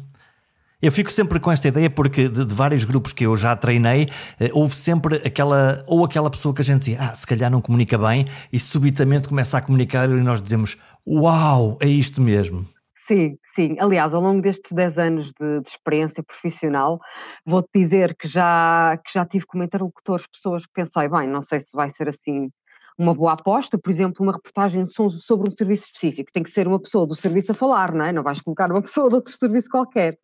[0.82, 4.08] Eu fico sempre com esta ideia porque de, de vários grupos que eu já treinei,
[4.38, 7.60] eh, houve sempre aquela, ou aquela pessoa que a gente dizia, ah, se calhar não
[7.60, 12.66] comunica bem, e subitamente começa a comunicar e nós dizemos, uau, é isto mesmo.
[12.96, 13.76] Sim, sim.
[13.78, 16.98] Aliás, ao longo destes 10 anos de, de experiência profissional,
[17.44, 21.60] vou-te dizer que já, que já tive como interlocutores pessoas que pensei, bem, não sei
[21.60, 22.48] se vai ser assim
[22.98, 26.80] uma boa aposta, por exemplo, uma reportagem sobre um serviço específico, tem que ser uma
[26.80, 28.12] pessoa do serviço a falar, não é?
[28.12, 30.18] Não vais colocar uma pessoa de outro serviço qualquer.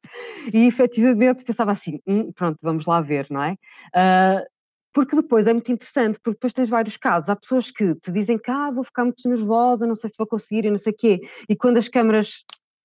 [0.53, 3.53] E efetivamente pensava assim, hum, pronto, vamos lá ver, não é?
[3.95, 4.45] Uh,
[4.93, 7.29] porque depois é muito interessante, porque depois tens vários casos.
[7.29, 10.27] Há pessoas que te dizem que ah, vou ficar muito nervosa, não sei se vou
[10.27, 11.21] conseguir e não sei o quê.
[11.49, 12.45] E quando as câmaras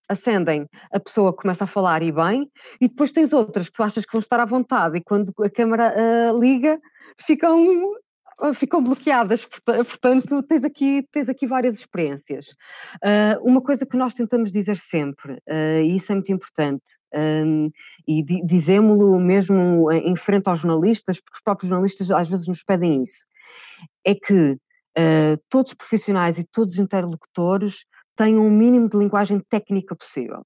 [0.10, 4.06] acendem, a pessoa começa a falar e bem, e depois tens outras que tu achas
[4.06, 6.78] que vão estar à vontade, e quando a câmara uh, liga,
[7.18, 7.96] ficam
[8.54, 12.48] ficam bloqueadas, portanto tens aqui, tens aqui várias experiências.
[13.04, 17.70] Uh, uma coisa que nós tentamos dizer sempre, uh, e isso é muito importante, um,
[18.08, 22.64] e di dizemos-lo mesmo em frente aos jornalistas, porque os próprios jornalistas às vezes nos
[22.64, 23.26] pedem isso,
[24.06, 28.98] é que uh, todos os profissionais e todos os interlocutores tenham o um mínimo de
[28.98, 30.44] linguagem técnica possível.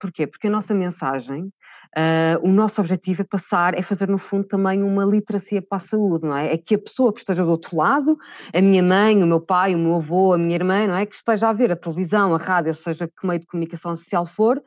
[0.00, 0.26] Porquê?
[0.26, 1.52] Porque a nossa mensagem
[1.96, 5.80] Uh, o nosso objetivo é passar, é fazer no fundo também uma literacia para a
[5.80, 6.54] saúde, não é?
[6.54, 8.16] É que a pessoa que esteja do outro lado,
[8.54, 11.04] a minha mãe, o meu pai, o meu avô, a minha irmã, não é?
[11.04, 14.62] Que esteja a ver a televisão, a rádio, seja, que meio de comunicação social for,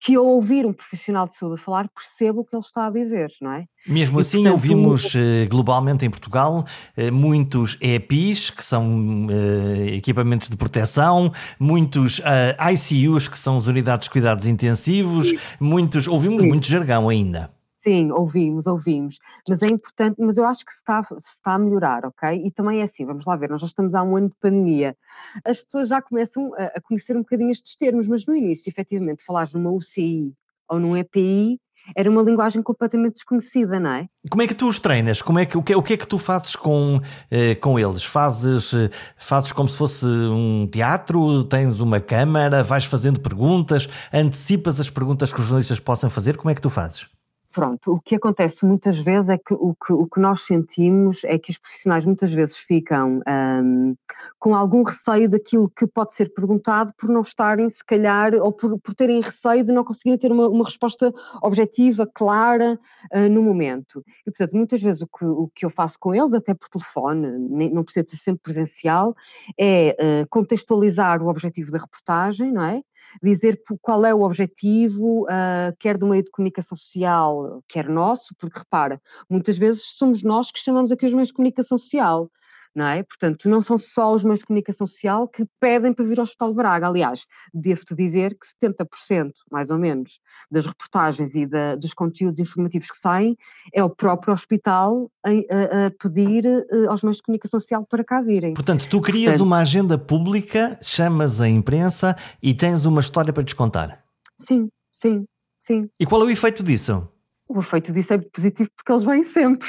[0.00, 3.30] que ao ouvir um profissional de saúde falar, perceba o que ele está a dizer,
[3.40, 3.66] não é?
[3.86, 5.18] Mesmo e, assim, portanto, ouvimos uh,
[5.50, 6.64] globalmente em Portugal
[6.96, 14.04] uh, muitos EPIs, que são uh, equipamentos de proteção, muitos ICUs, que são as unidades
[14.04, 15.38] de cuidados intensivos, sim.
[15.60, 16.48] muitos, ouvimos sim.
[16.48, 17.50] muito jargão ainda.
[17.84, 19.18] Sim, ouvimos, ouvimos.
[19.46, 22.42] Mas é importante, mas eu acho que se está, se está a melhorar, ok?
[22.42, 24.96] E também é assim, vamos lá ver, nós já estamos há um ano de pandemia.
[25.44, 29.22] As pessoas já começam a, a conhecer um bocadinho estes termos, mas no início, efetivamente,
[29.22, 30.34] falares numa UCI
[30.66, 31.60] ou num EPI,
[31.96, 34.08] era uma linguagem completamente desconhecida, não é?
[34.30, 35.20] Como é que tu os treinas?
[35.20, 38.04] Como é que, o, que, o que é que tu fazes com, eh, com eles?
[38.04, 41.44] Fazes, eh, fazes como se fosse um teatro?
[41.44, 42.62] Tens uma câmara?
[42.62, 43.88] Vais fazendo perguntas?
[44.12, 46.36] Antecipas as perguntas que os jornalistas possam fazer?
[46.36, 47.06] Como é que tu fazes?
[47.54, 51.38] Pronto, o que acontece muitas vezes é que o que, o que nós sentimos é
[51.38, 53.20] que os profissionais muitas vezes ficam
[53.62, 53.94] um,
[54.40, 58.76] com algum receio daquilo que pode ser perguntado por não estarem, se calhar, ou por,
[58.80, 62.76] por terem receio de não conseguirem ter uma, uma resposta objetiva, clara,
[63.14, 64.04] uh, no momento.
[64.26, 67.38] E, portanto, muitas vezes o que, o que eu faço com eles, até por telefone,
[67.38, 69.14] nem, não precisa ser sempre presencial,
[69.56, 72.82] é uh, contextualizar o objetivo da reportagem, não é?
[73.22, 78.58] Dizer qual é o objetivo, uh, quer do meio de comunicação social, quer nosso, porque
[78.58, 82.30] repara, muitas vezes somos nós que chamamos aqui os meios de comunicação social
[82.74, 83.02] não é?
[83.02, 86.48] Portanto, não são só os meios de comunicação social que pedem para vir ao Hospital
[86.48, 86.88] de Braga.
[86.88, 92.90] Aliás, devo-te dizer que 70%, mais ou menos, das reportagens e da, dos conteúdos informativos
[92.90, 93.36] que saem
[93.72, 98.02] é o próprio hospital a, a, a pedir uh, aos meios de comunicação social para
[98.02, 98.54] cá virem.
[98.54, 103.42] Portanto, tu crias Portanto, uma agenda pública, chamas a imprensa e tens uma história para
[103.42, 104.04] descontar.
[104.36, 105.24] Sim, sim,
[105.58, 105.88] sim.
[105.98, 107.08] E qual é o efeito disso?
[107.48, 109.68] O efeito disso é positivo porque eles vêm sempre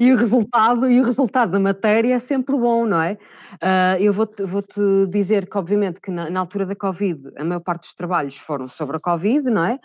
[0.00, 3.18] e o resultado e o resultado da matéria é sempre bom, não é?
[3.54, 7.44] Uh, eu vou-te vou -te dizer que, obviamente, que na, na, altura da Covid a
[7.44, 9.78] maior parte dos trabalhos foram sobre a Covid, não é?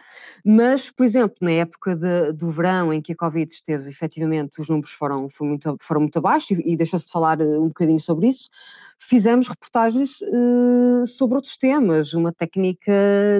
[0.43, 4.69] Mas, por exemplo, na época de, do verão em que a Covid esteve, efetivamente, os
[4.69, 8.28] números foram, muito, foram muito abaixo e, e deixou-se de falar eh, um bocadinho sobre
[8.28, 8.50] isso,
[9.00, 12.91] fizemos reportagens uh, sobre outros temas, uma técnica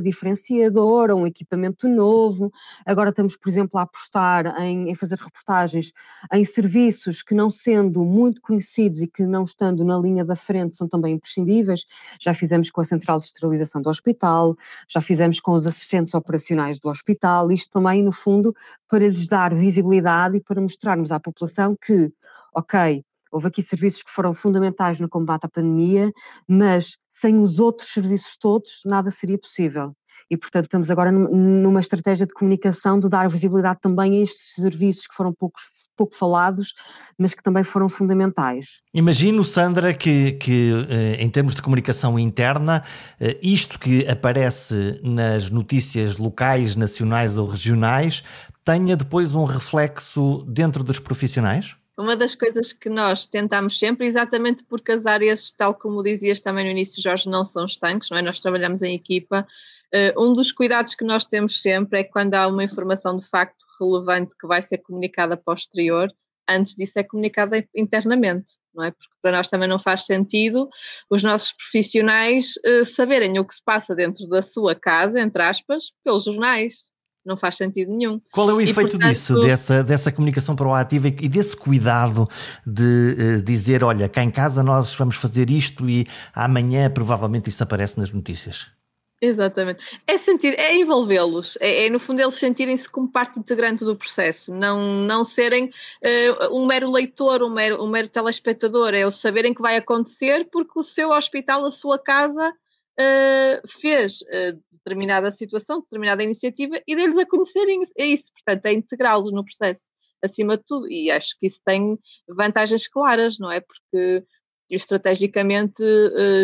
[0.04, 2.52] diferenciadora, um equipamento novo.
[2.86, 5.92] Agora estamos, por exemplo, a apostar em, em fazer reportagens
[6.38, 10.76] em serviços que, não sendo muito conhecidos e que não estando na linha da frente,
[10.76, 11.86] são também imprescindíveis.
[12.22, 14.56] Já fizemos com a central de esterilização do hospital,
[14.88, 18.54] já fizemos com os assistentes operacionais do hospital, isto também, no fundo,
[18.88, 22.12] para lhes dar visibilidade e para mostrarmos à população que,
[22.56, 26.12] ok, Houve aqui serviços que foram fundamentais no combate à pandemia,
[26.48, 29.94] mas sem os outros serviços todos nada seria possível.
[30.30, 35.08] E, portanto, estamos agora numa estratégia de comunicação de dar visibilidade também a estes serviços
[35.08, 35.64] que foram poucos,
[35.98, 36.74] pouco falados,
[37.18, 38.82] mas que também foram fundamentais.
[38.94, 42.84] Imagino, Sandra, que, que eh, em termos de comunicação interna,
[43.20, 48.24] eh, isto que aparece nas notícias locais, nacionais ou regionais,
[48.64, 51.76] tenha depois um reflexo dentro dos profissionais?
[51.98, 56.64] Uma das coisas que nós tentamos sempre, exatamente porque as áreas, tal como dizias também
[56.64, 58.22] no início, Jorge, não são estanques, não é?
[58.22, 59.48] Nós trabalhamos em equipa.
[59.94, 63.66] Uh, um dos cuidados que nós temos sempre é quando há uma informação de facto
[63.80, 66.12] relevante que vai ser comunicada para o exterior,
[66.50, 68.92] antes disso é comunicada internamente, não é?
[68.92, 70.70] Porque para nós também não faz sentido
[71.10, 75.92] os nossos profissionais uh, saberem o que se passa dentro da sua casa, entre aspas,
[76.04, 76.90] pelos jornais
[77.28, 78.22] não faz sentido nenhum.
[78.32, 82.28] Qual é o efeito portanto, disso, dessa, dessa comunicação proativa e desse cuidado
[82.66, 87.62] de uh, dizer, olha, cá em casa nós vamos fazer isto e amanhã provavelmente isso
[87.62, 88.77] aparece nas notícias?
[89.20, 89.84] Exatamente.
[90.06, 94.54] É sentir, é envolvê-los, é, é, no fundo eles sentirem-se como parte integrante do processo,
[94.54, 99.56] não, não serem uh, um mero leitor, um mero, um mero telespectador, é o saberem
[99.56, 105.82] que vai acontecer porque o seu hospital, a sua casa, uh, fez uh, determinada situação,
[105.82, 109.88] determinada iniciativa e deles a conhecerem é isso, portanto, é integrá-los no processo,
[110.24, 111.98] acima de tudo, e acho que isso tem
[112.30, 113.62] vantagens claras, não é?
[113.62, 114.24] Porque
[114.70, 115.82] estrategicamente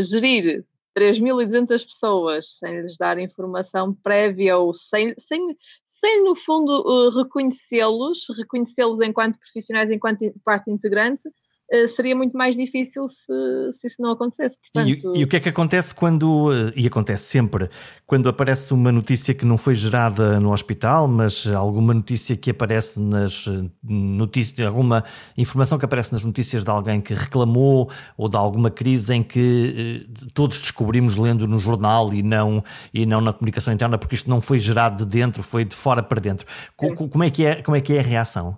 [0.03, 5.43] gerir 3.200 pessoas sem lhes dar informação prévia ou sem, sem,
[5.87, 11.31] sem no fundo uh, reconhecê-los, reconhecê-los enquanto profissionais, enquanto parte integrante, eh,
[11.95, 13.25] seria muito mais difícil se,
[13.73, 14.57] se isso não acontecesse.
[14.59, 15.15] Portanto...
[15.15, 17.69] E, e, o que é que acontece quando, eh, e acontece sempre,
[18.05, 22.99] quando aparece uma notícia que não foi gerada no hospital, mas alguma notícia que aparece
[22.99, 25.03] nas eh, notícias, alguma
[25.37, 30.07] informação que aparece nas notícias de alguém que reclamou ou de alguma crise em que
[30.33, 34.39] todos descobrimos lendo no jornal e não, e não na comunicação interna, porque isto não
[34.39, 36.45] foi gerado de dentro, foi de fora para dentro.
[36.75, 38.57] Como é que é, como é, que é a reação?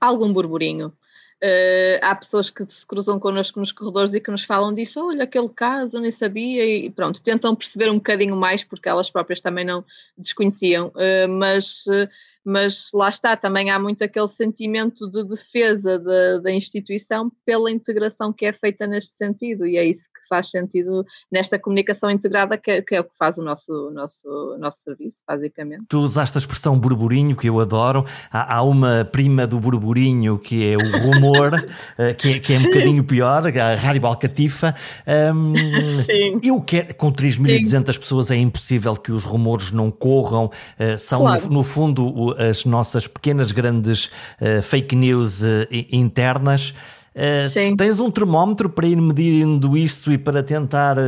[0.00, 0.92] Algum burburinho.
[1.42, 5.24] Uh, há pessoas que se cruzam connosco nos corredores e que nos falam disso, olha,
[5.24, 9.64] aquele caso, nem sabia, e pronto, tentam perceber um bocadinho mais, porque elas próprias também
[9.64, 9.84] não
[10.16, 12.08] desconheciam, uh, mas, uh,
[12.42, 18.32] mas lá está, também há muito aquele sentimento de defesa da, da instituição pela integração
[18.32, 22.82] que é feita neste sentido, e é isso que faz sentido nesta comunicação integrada, que,
[22.82, 25.84] que é o que faz o nosso, nosso, nosso serviço, basicamente.
[25.88, 28.04] Tu usaste a expressão burburinho, que eu adoro.
[28.30, 31.64] Há, há uma prima do burburinho que é o rumor,
[31.96, 34.74] eh, que, é, que é um bocadinho pior, a Rádio Balcatifa.
[35.06, 35.54] Um,
[36.02, 36.40] Sim.
[36.42, 40.46] Eu quero, com 3.200 pessoas é impossível que os rumores não corram.
[40.78, 41.42] Uh, são, claro.
[41.44, 46.74] no, no, fundo, as nossas pequenas, grandes uh, fake news uh, internas.
[47.16, 51.02] Uh, tens um termómetro para ir medindo isso e para tentar uh,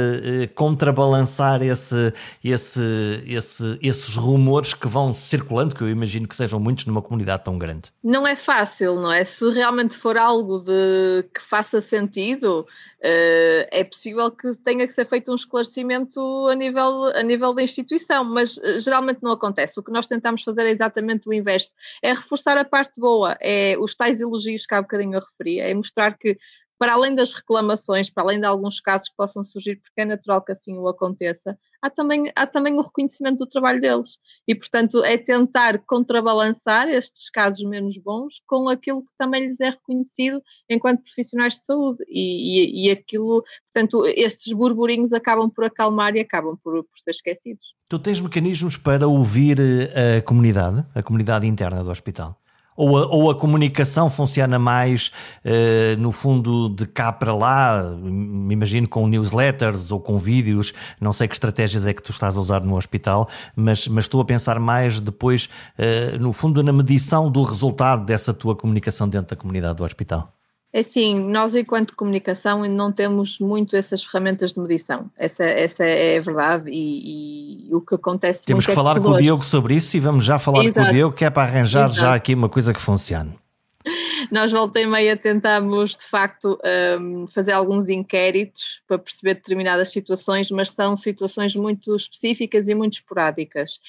[0.54, 2.80] contrabalançar esse, esse,
[3.26, 7.58] esse, esses rumores que vão circulando, que eu imagino que sejam muitos numa comunidade tão
[7.58, 7.92] grande?
[8.02, 9.22] Não é fácil, não é?
[9.22, 12.66] Se realmente for algo de, que faça sentido,
[13.00, 18.24] é possível que tenha que ser feito um esclarecimento a nível, a nível da instituição,
[18.24, 19.78] mas uh, geralmente não acontece.
[19.78, 21.72] O que nós tentamos fazer é exatamente o inverso:
[22.02, 25.72] é reforçar a parte boa, é os tais elogios que há bocadinho eu referi, é
[25.74, 26.36] mostrar que
[26.78, 30.42] para além das reclamações, para além de alguns casos que possam surgir, porque é natural
[30.42, 34.18] que assim o aconteça, há também, há também o reconhecimento do trabalho deles.
[34.46, 39.70] E, portanto, é tentar contrabalançar estes casos menos bons com aquilo que também lhes é
[39.70, 42.04] reconhecido enquanto profissionais de saúde.
[42.08, 47.10] E, e, e aquilo, portanto, estes burburinhos acabam por acalmar e acabam por, por ser
[47.10, 47.74] esquecidos.
[47.88, 52.38] Tu tens mecanismos para ouvir eh, a comunidade, a comunidade interna do hospital?
[52.78, 55.10] Ou a, ou a comunicação funciona mais,
[55.44, 57.82] uh, no fundo, de cá para lá?
[57.82, 60.72] Me imagino com newsletters ou com vídeos.
[61.00, 64.20] Não sei que estratégias é que tu estás a usar no hospital, mas, mas estou
[64.20, 69.34] a pensar mais depois, uh, no fundo, na medição do resultado dessa tua comunicação dentro
[69.34, 70.37] da comunidade do hospital.
[70.78, 76.18] É sim, nós enquanto comunicação não temos muito essas ferramentas de medição, essa, essa é
[76.18, 79.44] a verdade e, e o que acontece Temos que é falar que com o Diogo
[79.44, 80.86] sobre isso e vamos já falar Exato.
[80.86, 81.98] com o Diogo que é para arranjar Exato.
[81.98, 83.36] já aqui uma coisa que funcione.
[84.30, 86.56] Nós volta e meia tentamos de facto
[87.00, 92.92] um, fazer alguns inquéritos para perceber determinadas situações, mas são situações muito específicas e muito
[92.92, 93.80] esporádicas.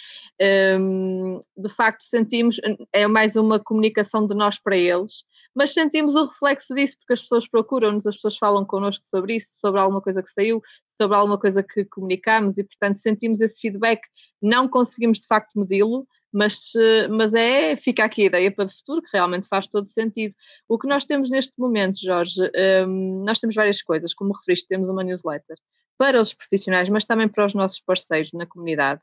[0.79, 2.59] Um, de facto sentimos,
[2.91, 5.23] é mais uma comunicação de nós para eles,
[5.60, 9.49] mas sentimos o reflexo disso porque as pessoas procuram-nos, as pessoas falam connosco sobre isso,
[9.55, 10.62] sobre alguma coisa que saiu,
[10.95, 13.99] sobre alguma coisa que comunicamos e, portanto, sentimos esse feedback.
[14.41, 16.72] Não conseguimos de facto medi-lo, mas,
[17.10, 20.34] mas é, fica aqui a ideia para o futuro, que realmente faz todo sentido.
[20.66, 22.39] O que nós temos neste momento, Jorge,
[22.88, 25.57] um, nós temos várias coisas, como referiste, temos uma newsletter
[25.97, 29.01] para os profissionais, mas também para os nossos parceiros na comunidade,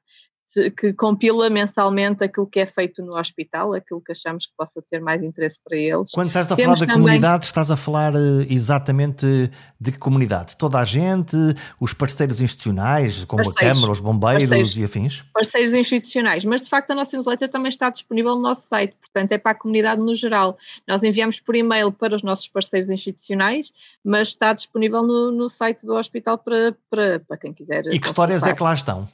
[0.70, 5.00] que compila mensalmente aquilo que é feito no hospital, aquilo que achamos que possa ter
[5.00, 6.10] mais interesse para eles.
[6.12, 7.02] Quando estás a Temos falar da também...
[7.02, 10.56] comunidade, estás a falar eh, exatamente de que comunidade?
[10.56, 11.36] Toda a gente,
[11.80, 15.24] os parceiros institucionais, como parceiros, a Câmara, os bombeiros parceiros, e afins?
[15.32, 19.32] Parceiros institucionais, mas de facto a nossa newsletter também está disponível no nosso site, portanto
[19.32, 20.56] é para a comunidade no geral.
[20.88, 23.72] Nós enviamos por e-mail para os nossos parceiros institucionais,
[24.04, 27.86] mas está disponível no, no site do hospital para, para, para quem quiser.
[27.86, 29.08] E que histórias é que lá estão?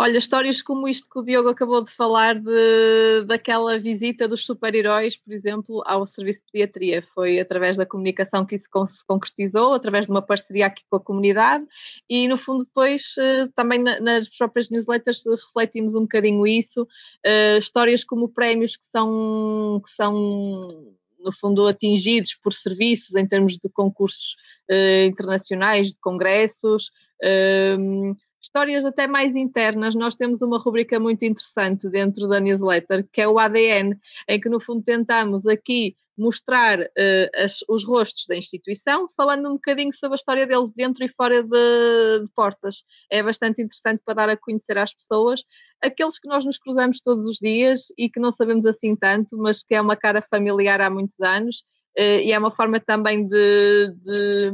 [0.00, 5.16] Olha, histórias como isto que o Diogo acabou de falar, de, daquela visita dos super-heróis,
[5.16, 7.02] por exemplo, ao Serviço de Pediatria.
[7.02, 11.00] Foi através da comunicação que isso se concretizou, através de uma parceria aqui com a
[11.00, 11.66] comunidade,
[12.08, 16.82] e no fundo, depois, eh, também nas próprias newsletters, refletimos um bocadinho isso.
[17.26, 19.82] Uh, histórias como prémios que são.
[19.84, 24.36] Que são no fundo, atingidos por serviços em termos de concursos
[24.70, 26.92] uh, internacionais, de congressos,
[27.24, 28.16] uh,
[28.48, 33.28] histórias até mais internas, nós temos uma rubrica muito interessante dentro da newsletter, que é
[33.28, 33.94] o ADN,
[34.26, 39.52] em que no fundo tentamos aqui mostrar uh, as, os rostos da instituição, falando um
[39.52, 42.82] bocadinho sobre a história deles dentro e fora de, de, portas.
[43.08, 45.44] É bastante interessante para dar a conhecer às pessoas
[45.80, 49.62] aqueles que nós nos cruzamos todos os dias e que não sabemos assim tanto, mas
[49.62, 51.58] que é uma cara familiar há muitos anos.
[51.96, 54.52] Uh, e é uma forma também de, de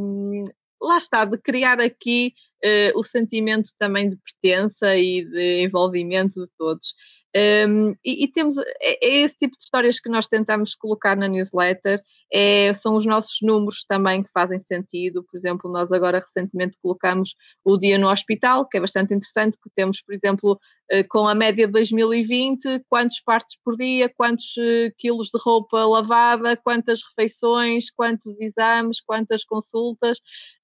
[0.84, 6.50] lá está, de criar aqui uh, o sentimento também de pertença e de envolvimento de
[6.58, 6.94] todos.
[7.36, 11.26] Um, e, e, temos é, é, esse tipo de histórias que nós tentamos colocar na
[11.26, 12.00] newsletter,
[12.32, 15.24] é, são os nossos números também que fazem sentido.
[15.24, 19.68] Por exemplo, nós agora recentemente colocamos o dia no hospital, que é bastante interessante, que
[19.74, 20.60] temos, por exemplo,
[20.90, 25.84] eh, com a média de 2020, quantos partos por dia, quantos eh, quilos de roupa
[25.86, 30.18] lavada, quantas refeições, quantos exames, quantas consultas.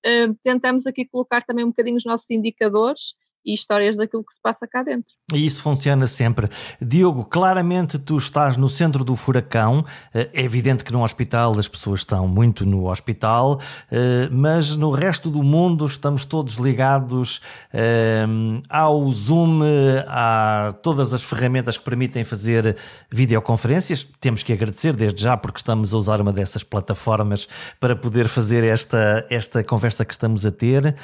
[0.07, 3.15] Uh, tentamos aqui colocar também um bocadinho os nossos indicadores
[3.45, 5.13] e histórias daquilo que se passa cá dentro.
[5.33, 6.49] E isso funciona sempre.
[6.81, 9.85] Diogo, claramente tu estás no centro do furacão.
[10.13, 13.61] Eh, é evidente que no hospital as pessoas estão muito no hospital,
[13.91, 17.41] eh, mas no resto do mundo estamos todos ligados
[17.73, 18.27] eh,
[18.69, 19.61] ao Zoom,
[20.07, 22.77] a todas as ferramentas que permitem fazer
[23.11, 24.07] videoconferências.
[24.21, 28.65] Temos que agradecer desde já porque estamos a usar uma dessas plataformas para poder fazer
[28.65, 30.97] esta, esta conversa que estamos a ter.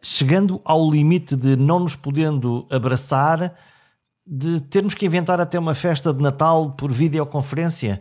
[0.00, 3.56] Chegando ao limite de não nos podendo abraçar
[4.26, 8.00] de termos que inventar até uma festa de Natal por videoconferência.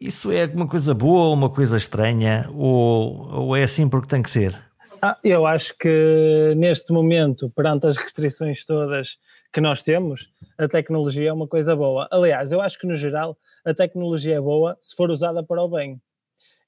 [0.00, 2.50] Isso é uma coisa boa ou uma coisa estranha?
[2.52, 4.54] Ou, ou é assim porque tem que ser?
[5.00, 9.08] Ah, eu acho que neste momento, perante as restrições todas
[9.52, 10.28] que nós temos,
[10.58, 12.08] a tecnologia é uma coisa boa.
[12.10, 15.68] Aliás, eu acho que no geral a tecnologia é boa se for usada para o
[15.68, 16.00] bem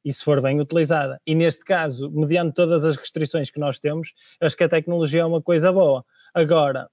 [0.04, 1.20] e se for bem utilizada.
[1.26, 5.24] E neste caso, mediante todas as restrições que nós temos, acho que a tecnologia é
[5.24, 6.04] uma coisa boa.
[6.34, 6.88] Agora,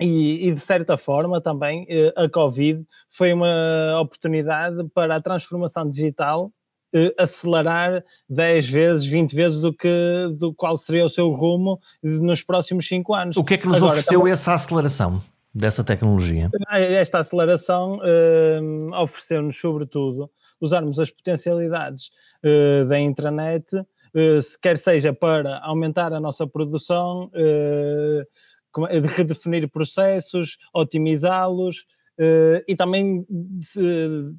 [0.00, 5.88] e, e, de certa forma também eh, a Covid foi uma oportunidade para a transformação
[5.88, 6.52] digital
[6.92, 9.88] eh, acelerar 10 vezes, 20 vezes do que
[10.38, 13.36] do qual seria o seu rumo nos próximos 5 anos.
[13.36, 15.22] O que é que nos Agora, ofereceu também, essa aceleração
[15.54, 16.50] dessa tecnologia?
[16.70, 18.60] Esta aceleração eh,
[19.00, 20.30] ofereceu-nos, sobretudo,
[20.60, 22.10] usarmos as potencialidades
[22.42, 23.66] eh, da intranet,
[24.14, 31.86] eh, quer seja para aumentar a nossa produção de redefinir processos, otimizá-los
[32.18, 34.34] uh, e também uh,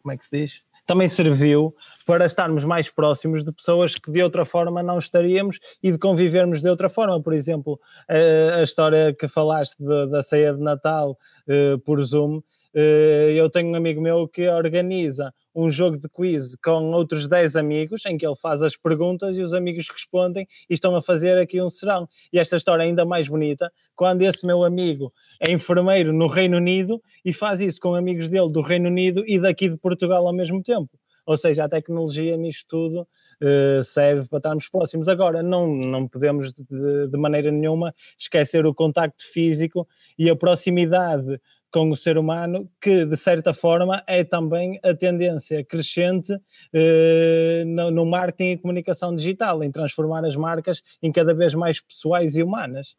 [0.00, 0.62] como é que se diz?
[0.86, 1.74] Também serviu
[2.06, 6.60] para estarmos mais próximos de pessoas que de outra forma não estaríamos e de convivermos
[6.60, 7.22] de outra forma.
[7.22, 9.76] Por exemplo, a, história que falaste
[10.10, 11.16] da ceia de Natal
[11.46, 12.42] uh, por Zoom,
[12.74, 18.04] eu tenho um amigo meu que organiza um jogo de quiz com outros 10 amigos,
[18.06, 21.60] em que ele faz as perguntas e os amigos respondem e estão a fazer aqui
[21.60, 22.08] um serão.
[22.32, 26.56] E esta história é ainda mais bonita quando esse meu amigo é enfermeiro no Reino
[26.56, 30.32] Unido e faz isso com amigos dele do Reino Unido e daqui de Portugal ao
[30.32, 30.90] mesmo tempo.
[31.24, 35.08] Ou seja, a tecnologia nisto tudo uh, serve para estarmos próximos.
[35.08, 36.64] Agora, não, não podemos de,
[37.08, 39.86] de maneira nenhuma esquecer o contacto físico
[40.18, 41.40] e a proximidade
[41.72, 46.38] com o ser humano, que de certa forma é também a tendência crescente
[46.72, 51.80] eh, no, no, marketing e comunicação digital, em transformar as marcas em cada vez mais
[51.80, 52.94] pessoais e humanas.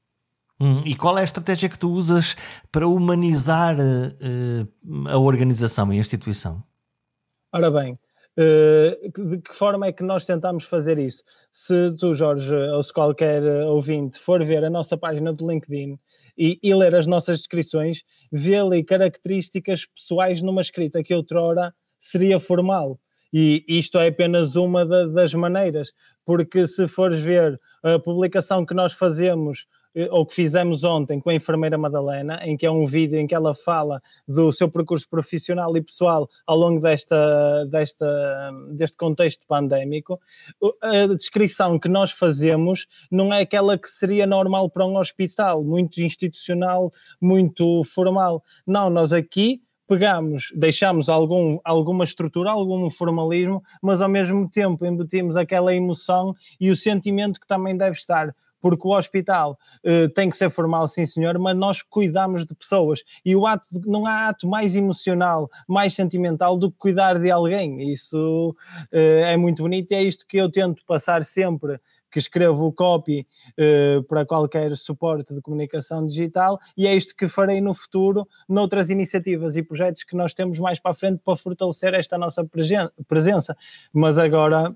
[0.60, 2.36] Hum, e qual é a estratégia que tu usas
[2.72, 4.66] para humanizar eh,
[5.10, 6.64] a organização e a instituição?
[7.52, 7.98] Ora bem,
[8.36, 11.24] Uh, de que forma é que nós tentamos fazer isso?
[11.52, 16.00] Se tu, Jorge, ou se qualquer ouvinte for ver a nossa página do LinkedIn
[16.38, 22.40] e, e ler as nossas descrições, vê ali características pessoais numa escrita que outrora seria
[22.40, 23.00] formal.
[23.32, 25.92] E isto é apenas uma das maneiras,
[26.24, 29.66] porque se fores ver a publicação que nós fazemos
[30.10, 33.36] ou que fizemos ontem com a enfermeira Madalena, em que é um vídeo em que
[33.36, 40.20] ela fala do seu percurso profissional e pessoal ao longo desta, desta, deste contexto pandémico,
[40.82, 46.02] a descrição que nós fazemos não é aquela que seria normal para um hospital, muito
[46.02, 46.92] institucional,
[47.22, 48.44] muito formal.
[48.66, 55.36] Não, nós aqui pegamos, deixamos algum, alguma estrutura, algum formalismo, mas ao mesmo tempo embutimos
[55.36, 58.34] aquela emoção e o sentimento que também deve estar
[58.64, 63.04] porque o hospital uh, tem que ser formal, sim senhor, mas nós cuidamos de pessoas
[63.26, 67.30] e o ato de, não há ato mais emocional, mais sentimental do que cuidar de
[67.30, 67.92] alguém.
[67.92, 68.56] Isso
[68.90, 71.78] uh, é muito bonito e é isto que eu tento passar sempre
[72.10, 73.28] que escrevo o copy
[73.60, 78.90] uh, para qualquer suporte de comunicação digital e é isto que farei no futuro noutras
[78.90, 82.48] iniciativas e projetos que nós temos mais para a frente para fortalecer esta nossa
[83.10, 83.58] presença.
[83.92, 84.74] Mas agora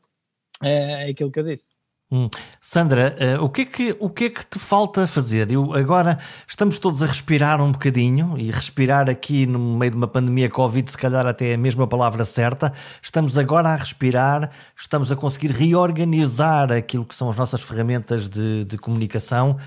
[0.62, 1.76] é, é aquilo que eu disse.
[2.10, 2.30] Hum.
[2.62, 5.51] Sandra, uh, o, que é que, o que é que te falta fazer?
[5.51, 10.08] Eu, agora estamos todos a respirar um bocadinho e respirar aqui no meio de uma
[10.08, 12.72] pandemia Covid, se calhar até é a mesma palavra certa.
[13.01, 18.64] Estamos agora a respirar, estamos a conseguir reorganizar aquilo que são as nossas ferramentas de,
[18.64, 19.58] de comunicação.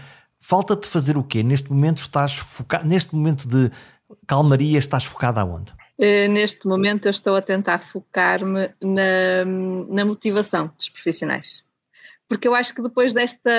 [0.41, 1.43] Falta-te fazer o quê?
[1.43, 3.71] Neste momento estás focado, neste momento de
[4.27, 5.73] calmaria, estás focada aonde?
[5.99, 9.45] Uh, neste momento eu estou a tentar focar-me na,
[9.91, 11.69] na motivação dos profissionais
[12.31, 13.51] porque eu acho que depois desta,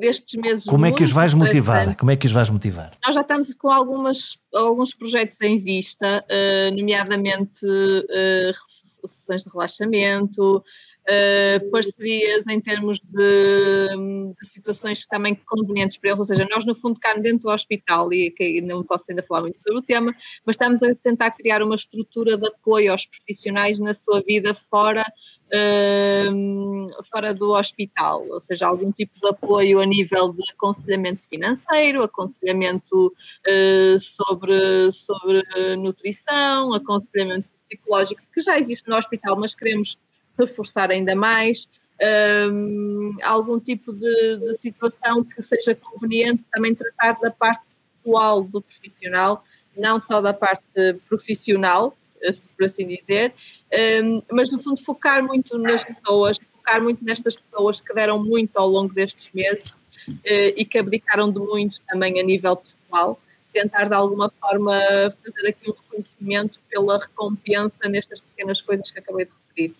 [0.00, 0.64] destes meses.
[0.64, 1.96] Como é que os vais motivar?
[1.96, 2.90] Como é que os vais motivar?
[3.06, 10.56] Nós já estamos com algumas, alguns projetos em vista, uh, nomeadamente uh, sessões de relaxamento,
[10.56, 16.74] uh, parcerias em termos de, de, situações também convenientes para eles, ou seja, nós no
[16.74, 20.12] fundo cá dentro do hospital, e que não posso ainda falar muito sobre o tema,
[20.44, 25.04] mas estamos a tentar criar uma estrutura de apoio aos profissionais na sua vida fora
[27.10, 33.06] fora do hospital, ou seja, algum tipo de apoio a nível de aconselhamento financeiro, aconselhamento
[33.06, 35.42] uh, sobre, sobre
[35.76, 39.98] nutrição, aconselhamento psicológico, que já existe no hospital, mas queremos
[40.38, 41.68] reforçar ainda mais.
[42.50, 47.62] Um, algum tipo de, de, situação que seja conveniente também tratar da parte
[48.02, 49.44] pessoal do profissional,
[49.76, 51.96] não só da parte profissional,
[52.56, 53.34] por assim dizer,
[54.04, 58.56] um, mas no fundo focar muito nas pessoas, focar muito nestas pessoas que deram muito
[58.56, 59.70] ao longo destes meses
[60.08, 63.20] uh, e que abdicaram de muito também a nível pessoal,
[63.52, 64.72] tentar de alguma forma
[65.24, 69.74] fazer aqui um reconhecimento pela recompensa nestas pequenas coisas que acabei de referir.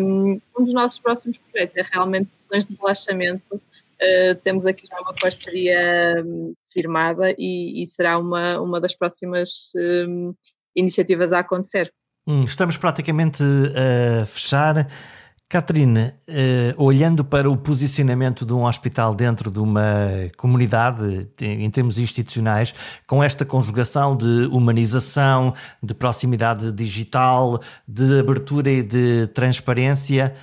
[0.00, 3.54] Um, um dos nossos próximos projetos é realmente sessões de relaxamento.
[3.54, 9.70] Uh, temos aqui já uma parceria um, firmada e, e, será uma, uma das próximas
[9.76, 10.34] um,
[10.74, 11.92] iniciativas a acontecer.
[12.26, 14.86] Hum, estamos praticamente a fechar.
[15.46, 21.98] Catarina, uh, olhando para o posicionamento de um hospital dentro de uma comunidade, em termos
[21.98, 22.74] institucionais,
[23.06, 30.34] com esta conjugação de humanização, de proximidade digital, de abertura e de transparência,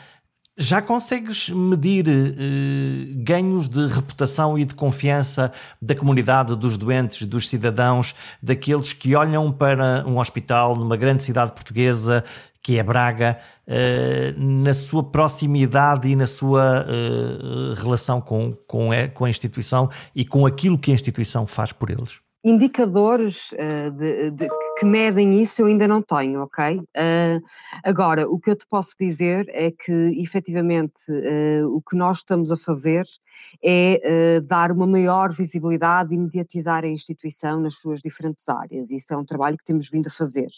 [0.57, 7.47] já consegues medir eh, ganhos de reputação e de confiança da comunidade, dos doentes, dos
[7.47, 12.23] cidadãos, daqueles que olham para um hospital numa grande cidade portuguesa,
[12.61, 19.07] que é Braga, eh, na sua proximidade e na sua eh, relação com, com, a,
[19.07, 22.19] com a instituição e com aquilo que a instituição faz por eles?
[22.43, 24.47] Indicadores uh, de, de,
[24.81, 26.79] que medem isso eu ainda não tenho, ok?
[26.79, 27.39] Uh,
[27.83, 32.51] agora, o que eu te posso dizer é que, efetivamente, uh, o que nós estamos
[32.51, 33.05] a fazer
[33.63, 38.89] é dar uma maior visibilidade e mediatizar a instituição nas suas diferentes áreas.
[38.89, 40.49] Isso é um trabalho que temos vindo a fazer.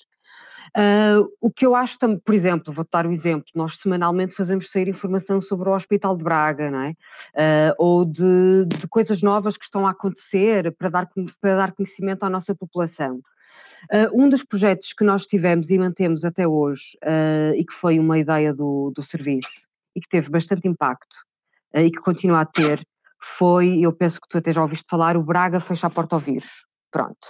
[0.70, 4.34] Uh, o que eu acho, também, por exemplo, vou dar o um exemplo, nós semanalmente
[4.34, 6.92] fazemos sair informação sobre o Hospital de Braga, não é?
[6.92, 11.10] Uh, ou de, de, coisas novas que estão a acontecer para dar,
[11.42, 13.22] para dar conhecimento à nossa população.
[13.92, 16.98] Uh, um dos projetos que nós tivemos e mantemos até hoje,
[17.56, 21.16] e que foi uma ideia do, do serviço, e que teve bastante impacto,
[21.74, 22.86] e que continua a ter,
[23.22, 26.22] foi, eu penso que tu até já ouviste falar, o Braga fecha a porta ao
[26.22, 26.66] vírus.
[26.92, 27.28] Pronto.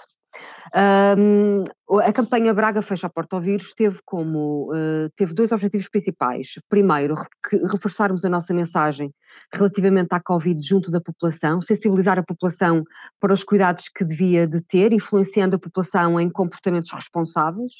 [0.74, 1.64] Um,
[2.00, 6.54] a campanha Braga Fecha a Porta ao Vírus teve como uh, teve dois objetivos principais.
[6.70, 9.14] Primeiro, re reforçarmos a nossa mensagem
[9.54, 12.84] relativamente à Covid junto da população, sensibilizar a população
[13.20, 17.74] para os cuidados que devia de ter, influenciando a população em comportamentos responsáveis.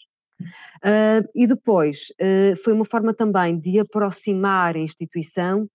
[0.84, 5.68] Uh, e depois, uh, foi uma forma também de aproximar a instituição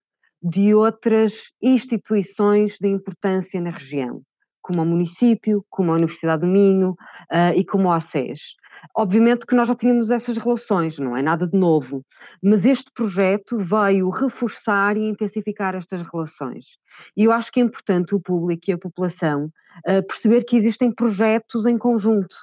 [0.43, 4.23] de outras instituições de importância na região
[4.69, 8.55] como o município, como a Universidade do Minho uh, e como a SES.
[8.95, 12.05] Obviamente que nós já tínhamos essas relações, não é nada de novo,
[12.43, 16.77] mas este projeto veio reforçar e intensificar estas relações.
[17.16, 19.47] E eu acho que é importante o público e a população
[19.89, 22.37] uh, perceber que existem projetos em conjunto.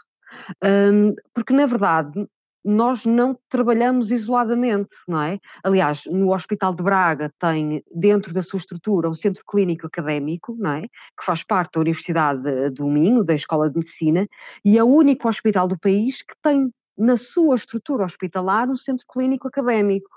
[0.64, 2.28] Um, porque, na verdade,
[2.66, 5.40] nós não trabalhamos isoladamente, não é?
[5.64, 10.72] Aliás, no Hospital de Braga tem dentro da sua estrutura um centro clínico académico, não
[10.72, 10.82] é?
[10.82, 14.28] Que faz parte da Universidade do Minho, da Escola de Medicina,
[14.64, 19.06] e é o único hospital do país que tem na sua estrutura hospitalar um centro
[19.08, 20.10] clínico académico.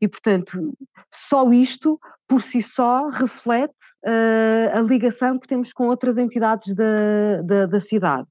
[0.00, 0.76] E, portanto,
[1.10, 1.98] só isto,
[2.28, 3.74] por si só, reflete
[4.04, 8.26] uh, a ligação que temos com outras entidades da, da, da, cidade.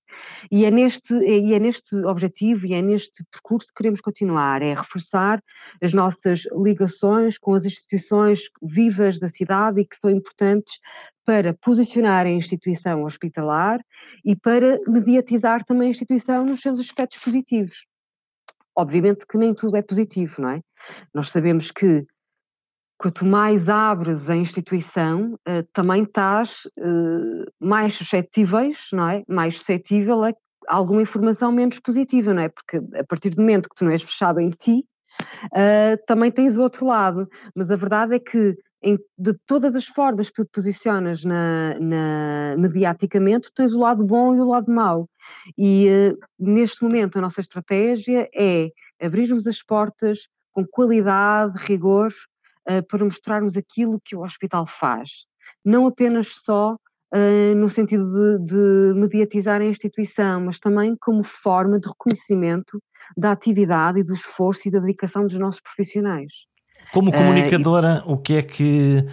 [0.52, 4.74] E é, neste, e é neste objetivo e é neste percurso que queremos continuar, é
[4.74, 5.42] reforçar
[5.82, 10.80] as nossas ligações com as instituições vivas da cidade e que são importantes
[11.26, 13.80] para posicionar a instituição hospitalar
[14.24, 17.86] e para mediatizar também a instituição nos seus aspectos positivos.
[18.78, 20.62] Obviamente que nem tudo é positivo, não é?
[21.14, 22.06] Nós sabemos que
[22.98, 29.24] quanto mais abres a instituição, uh, também estás uh, mais suscetíveis, não é?
[29.28, 30.34] Mais suscetível a
[30.68, 32.50] alguma informação menos positiva, não é?
[32.50, 34.86] Porque a partir do momento que tu não és fechado em ti,
[35.48, 37.28] uh, também tens o outro lado.
[37.56, 41.78] Mas a verdade é que em, de todas as formas que tu te posicionas na,
[41.80, 45.10] na, mediaticamente, tens o lado bom e o lado mau.
[45.58, 48.70] E neste momento a nossa estratégia é
[49.02, 52.12] abrirmos as portas com qualidade, rigor,
[52.70, 55.26] uh, para mostrarmos aquilo que o hospital faz.
[55.64, 56.74] Não apenas só
[57.14, 62.82] uh, no sentido de, de, mediatizar a instituição, mas também como forma de reconhecimento
[63.18, 66.32] da atividade e do esforço e da dedicação dos nossos profissionais.
[66.94, 68.14] Como eh, comunicadora, uh, e...
[68.14, 69.06] o que é que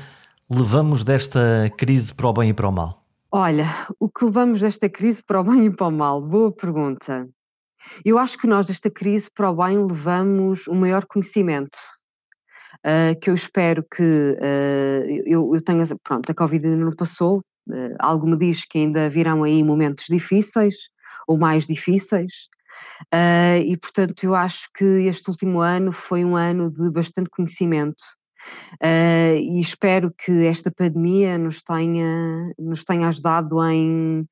[0.49, 3.03] levamos desta crise para o bem e para o mal?
[3.33, 3.67] Olha,
[3.99, 6.21] o que levamos desta crise para o bem e para o mal?
[6.21, 7.29] Boa pergunta.
[8.05, 11.79] Eu acho que nós, desta crise, para o bem, levamos o maior conhecimento.
[12.85, 15.87] uh, que eu espero que uh, eu, eu tenha.
[16.03, 20.07] Pronto, a Covid ainda não passou, uh, algo me diz que ainda virão aí momentos
[20.09, 20.75] difíceis
[21.27, 22.49] ou mais difíceis.
[23.65, 28.03] e portanto, eu acho que este último ano foi um ano de bastante conhecimento
[28.83, 34.27] e espero que esta pandemia nos tenha, nos tenha ajudado em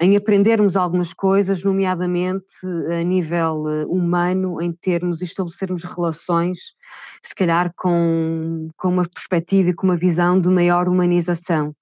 [0.00, 2.54] em aprendermos algumas coisas, nomeadamente
[2.90, 6.74] a nível eh, humano, em termos e estabelecermos relações,
[7.22, 11.74] se calhar com, com uma perspectiva e com uma visão de maior humanização.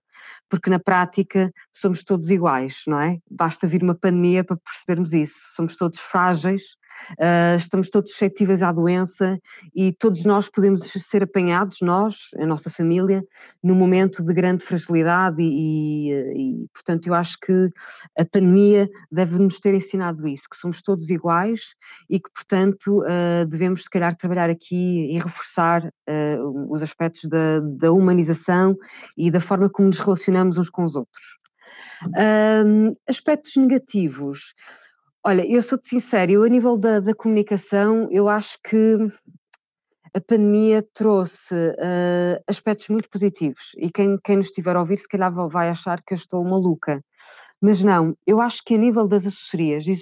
[0.49, 3.19] Porque na prática somos todos iguais, não é?
[3.29, 5.39] Basta vir uma pandemia para percebermos isso.
[5.57, 6.77] Somos todos frágeis,
[7.13, 9.39] uh, estamos todos suscetíveis à doença
[9.75, 13.23] e todos nós podemos ser apanhados, nós, a nossa família,
[13.63, 17.71] num momento de grande fragilidade e, e, e portanto, eu acho que
[18.19, 21.75] a pandemia deve-nos ter ensinado isso, que somos todos iguais
[22.09, 27.61] e que, portanto, uh, devemos, se calhar, trabalhar aqui e reforçar uh, os aspectos da,
[27.61, 28.77] da humanização
[29.17, 31.39] e da forma como nos relacionamos uns com os outros.
[33.09, 34.55] Aspectos negativos.
[35.27, 38.99] Olha, eu sou-te sincera, eu a nível da, da, comunicação, eu acho que
[40.13, 45.09] a pandemia trouxe uh, aspectos muito positivos e quem, quem nos estiver a ouvir se
[45.09, 47.03] calhar vai achar que eu estou maluca.
[47.59, 49.97] Mas não, eu acho que a nível das assessorias e,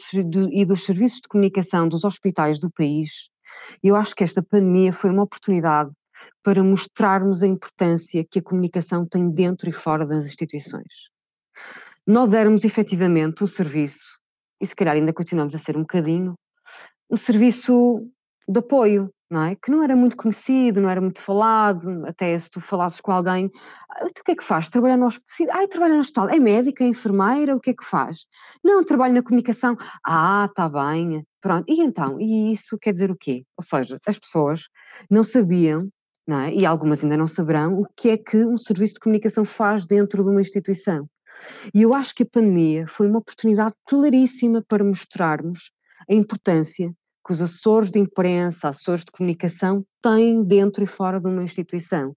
[0.50, 3.28] e dos serviços de comunicação dos hospitais do país,
[3.80, 5.92] eu acho que esta pandemia foi uma oportunidade
[6.42, 11.10] para mostrarmos a importância que a comunicação tem dentro e fora das instituições.
[12.04, 14.20] Nós éramos efetivamente um serviço
[14.62, 16.34] e se calhar ainda continuamos a ser um bocadinho,
[17.10, 17.98] um serviço
[18.48, 19.56] de apoio, não é?
[19.56, 23.50] Que não era muito conhecido, não era muito falado, até se tu falasses com alguém,
[23.90, 24.68] ah, o que é que faz?
[24.68, 25.68] Trabalha no hospital?
[25.68, 26.28] Trabalha no hospital.
[26.28, 28.26] É médica, é enfermeira, o que é que faz?
[28.62, 29.76] Não, trabalho na comunicação.
[30.06, 31.26] Ah, está bem.
[31.40, 31.64] Pronto.
[31.68, 32.20] E então?
[32.20, 33.44] E isso quer dizer o quê?
[33.56, 34.68] Ou seja, as pessoas
[35.10, 35.88] não sabiam,
[36.28, 36.54] é?
[36.54, 40.22] e algumas ainda não saberão, o que é que um serviço de comunicação faz dentro
[40.22, 41.08] de uma instituição.
[41.74, 45.70] E eu acho que a pandemia foi uma oportunidade claríssima para mostrarmos
[46.08, 51.28] a importância que os assessores de imprensa, assessores de comunicação têm dentro e fora de
[51.28, 52.16] uma instituição.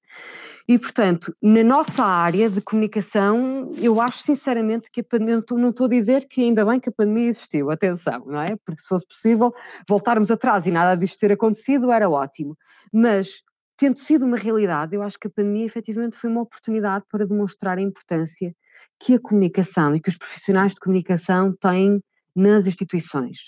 [0.68, 5.86] E, portanto, na nossa área de comunicação, eu acho sinceramente que a pandemia, não estou
[5.86, 8.56] a dizer que ainda bem que a pandemia existiu, atenção, não é?
[8.66, 9.54] Porque se fosse possível
[9.88, 12.58] voltarmos atrás e nada disto ter acontecido, era ótimo.
[12.92, 13.44] Mas
[13.78, 17.78] tendo sido uma realidade, eu acho que a pandemia efetivamente foi uma oportunidade para demonstrar
[17.78, 18.56] a importância
[19.00, 22.02] que a comunicação e que os profissionais de comunicação têm
[22.36, 23.40] nas instituições.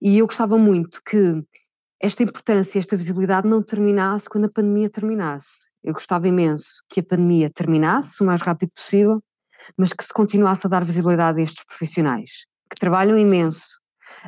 [0.00, 1.42] E eu gostava muito que
[2.00, 5.70] esta importância, esta visibilidade não terminasse quando a pandemia terminasse.
[5.82, 9.22] Eu gostava imenso que a pandemia terminasse o mais rápido possível,
[9.76, 13.66] mas que se continuasse a dar visibilidade a estes profissionais, que trabalham imenso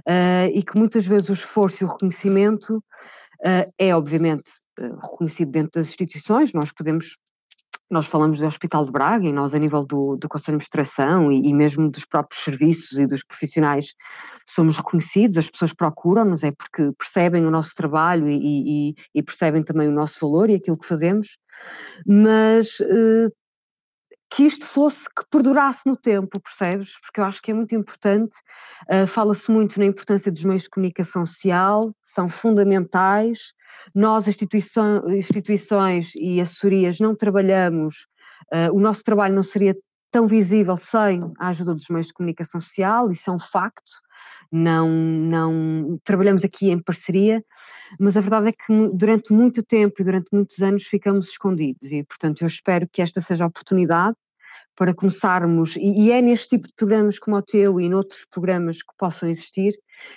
[0.06, 5.50] uh, e que muitas vezes o esforço e o reconhecimento uh, é, obviamente, uh, reconhecido
[5.50, 7.16] dentro das instituições, nós podemos
[7.90, 11.30] nós falamos do Hospital de Braga e nós, a nível do, do Conselho de Administração
[11.30, 13.94] e, e, mesmo dos próprios serviços e dos profissionais,
[14.46, 19.62] somos reconhecidos, as pessoas procuram-nos, é porque percebem o nosso trabalho e, e, e, percebem
[19.62, 21.38] também o nosso valor e aquilo que fazemos,
[22.06, 23.28] mas eh,
[24.34, 26.98] que isto fosse, que perdurasse no tempo, percebes?
[27.00, 28.34] Porque eu acho que é muito importante,
[28.90, 33.52] uh, fala-se muito na importância dos meios de comunicação social, são fundamentais,
[33.94, 38.08] nós, instituições e assessorias, não trabalhamos,
[38.52, 39.76] uh, o nosso trabalho não seria
[40.10, 43.92] tão visível sem a ajuda dos meios de comunicação social, isso é um facto,
[44.50, 47.40] não, não trabalhamos aqui em parceria,
[48.00, 52.02] mas a verdade é que durante muito tempo e durante muitos anos ficamos escondidos e,
[52.02, 54.16] portanto, eu espero que esta seja a oportunidade
[54.76, 58.82] para começarmos, e, e é neste tipo de programas como o teu e noutros programas
[58.82, 59.74] que possam existir,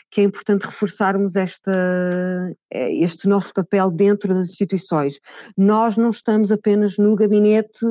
[0.10, 1.72] que é importante reforçarmos esta,
[2.72, 5.20] eh, este nosso papel dentro das instituições.
[5.56, 7.86] Nós não estamos apenas no gabinete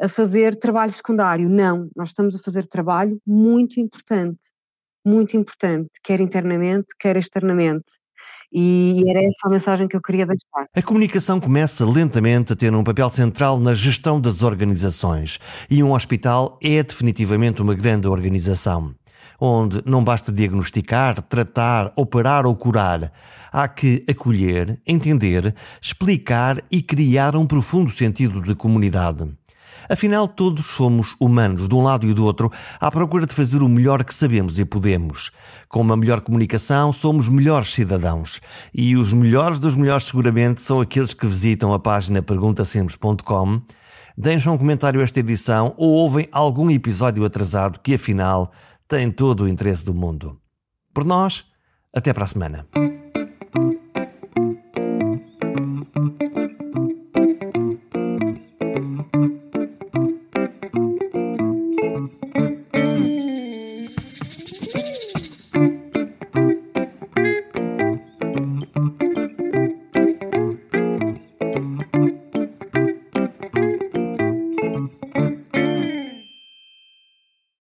[0.00, 4.40] a fazer trabalho secundário, não, nós estamos a fazer trabalho muito importante,
[5.04, 7.84] muito importante, quer internamente, quer externamente.
[8.58, 10.66] E era essa a mensagem que eu queria deixar.
[10.74, 15.38] A comunicação começa lentamente a ter um papel central na gestão das organizações
[15.68, 18.94] e um hospital é definitivamente uma grande organização
[19.38, 23.12] onde não basta diagnosticar, tratar, operar ou curar.
[23.52, 29.28] Há que acolher, entender, explicar e criar um profundo sentido de comunidade.
[29.88, 33.68] Afinal, todos somos humanos, de um lado e do outro, à procura de fazer o
[33.68, 35.30] melhor que sabemos e podemos.
[35.68, 38.40] Com uma melhor comunicação, somos melhores cidadãos.
[38.72, 43.60] E os melhores dos melhores, seguramente, são aqueles que visitam a página perguntasemples.com,
[44.16, 48.52] deixam um comentário a esta edição ou ouvem algum episódio atrasado que, afinal,
[48.88, 50.38] tem todo o interesse do mundo.
[50.94, 51.44] Por nós,
[51.94, 52.66] até para a semana.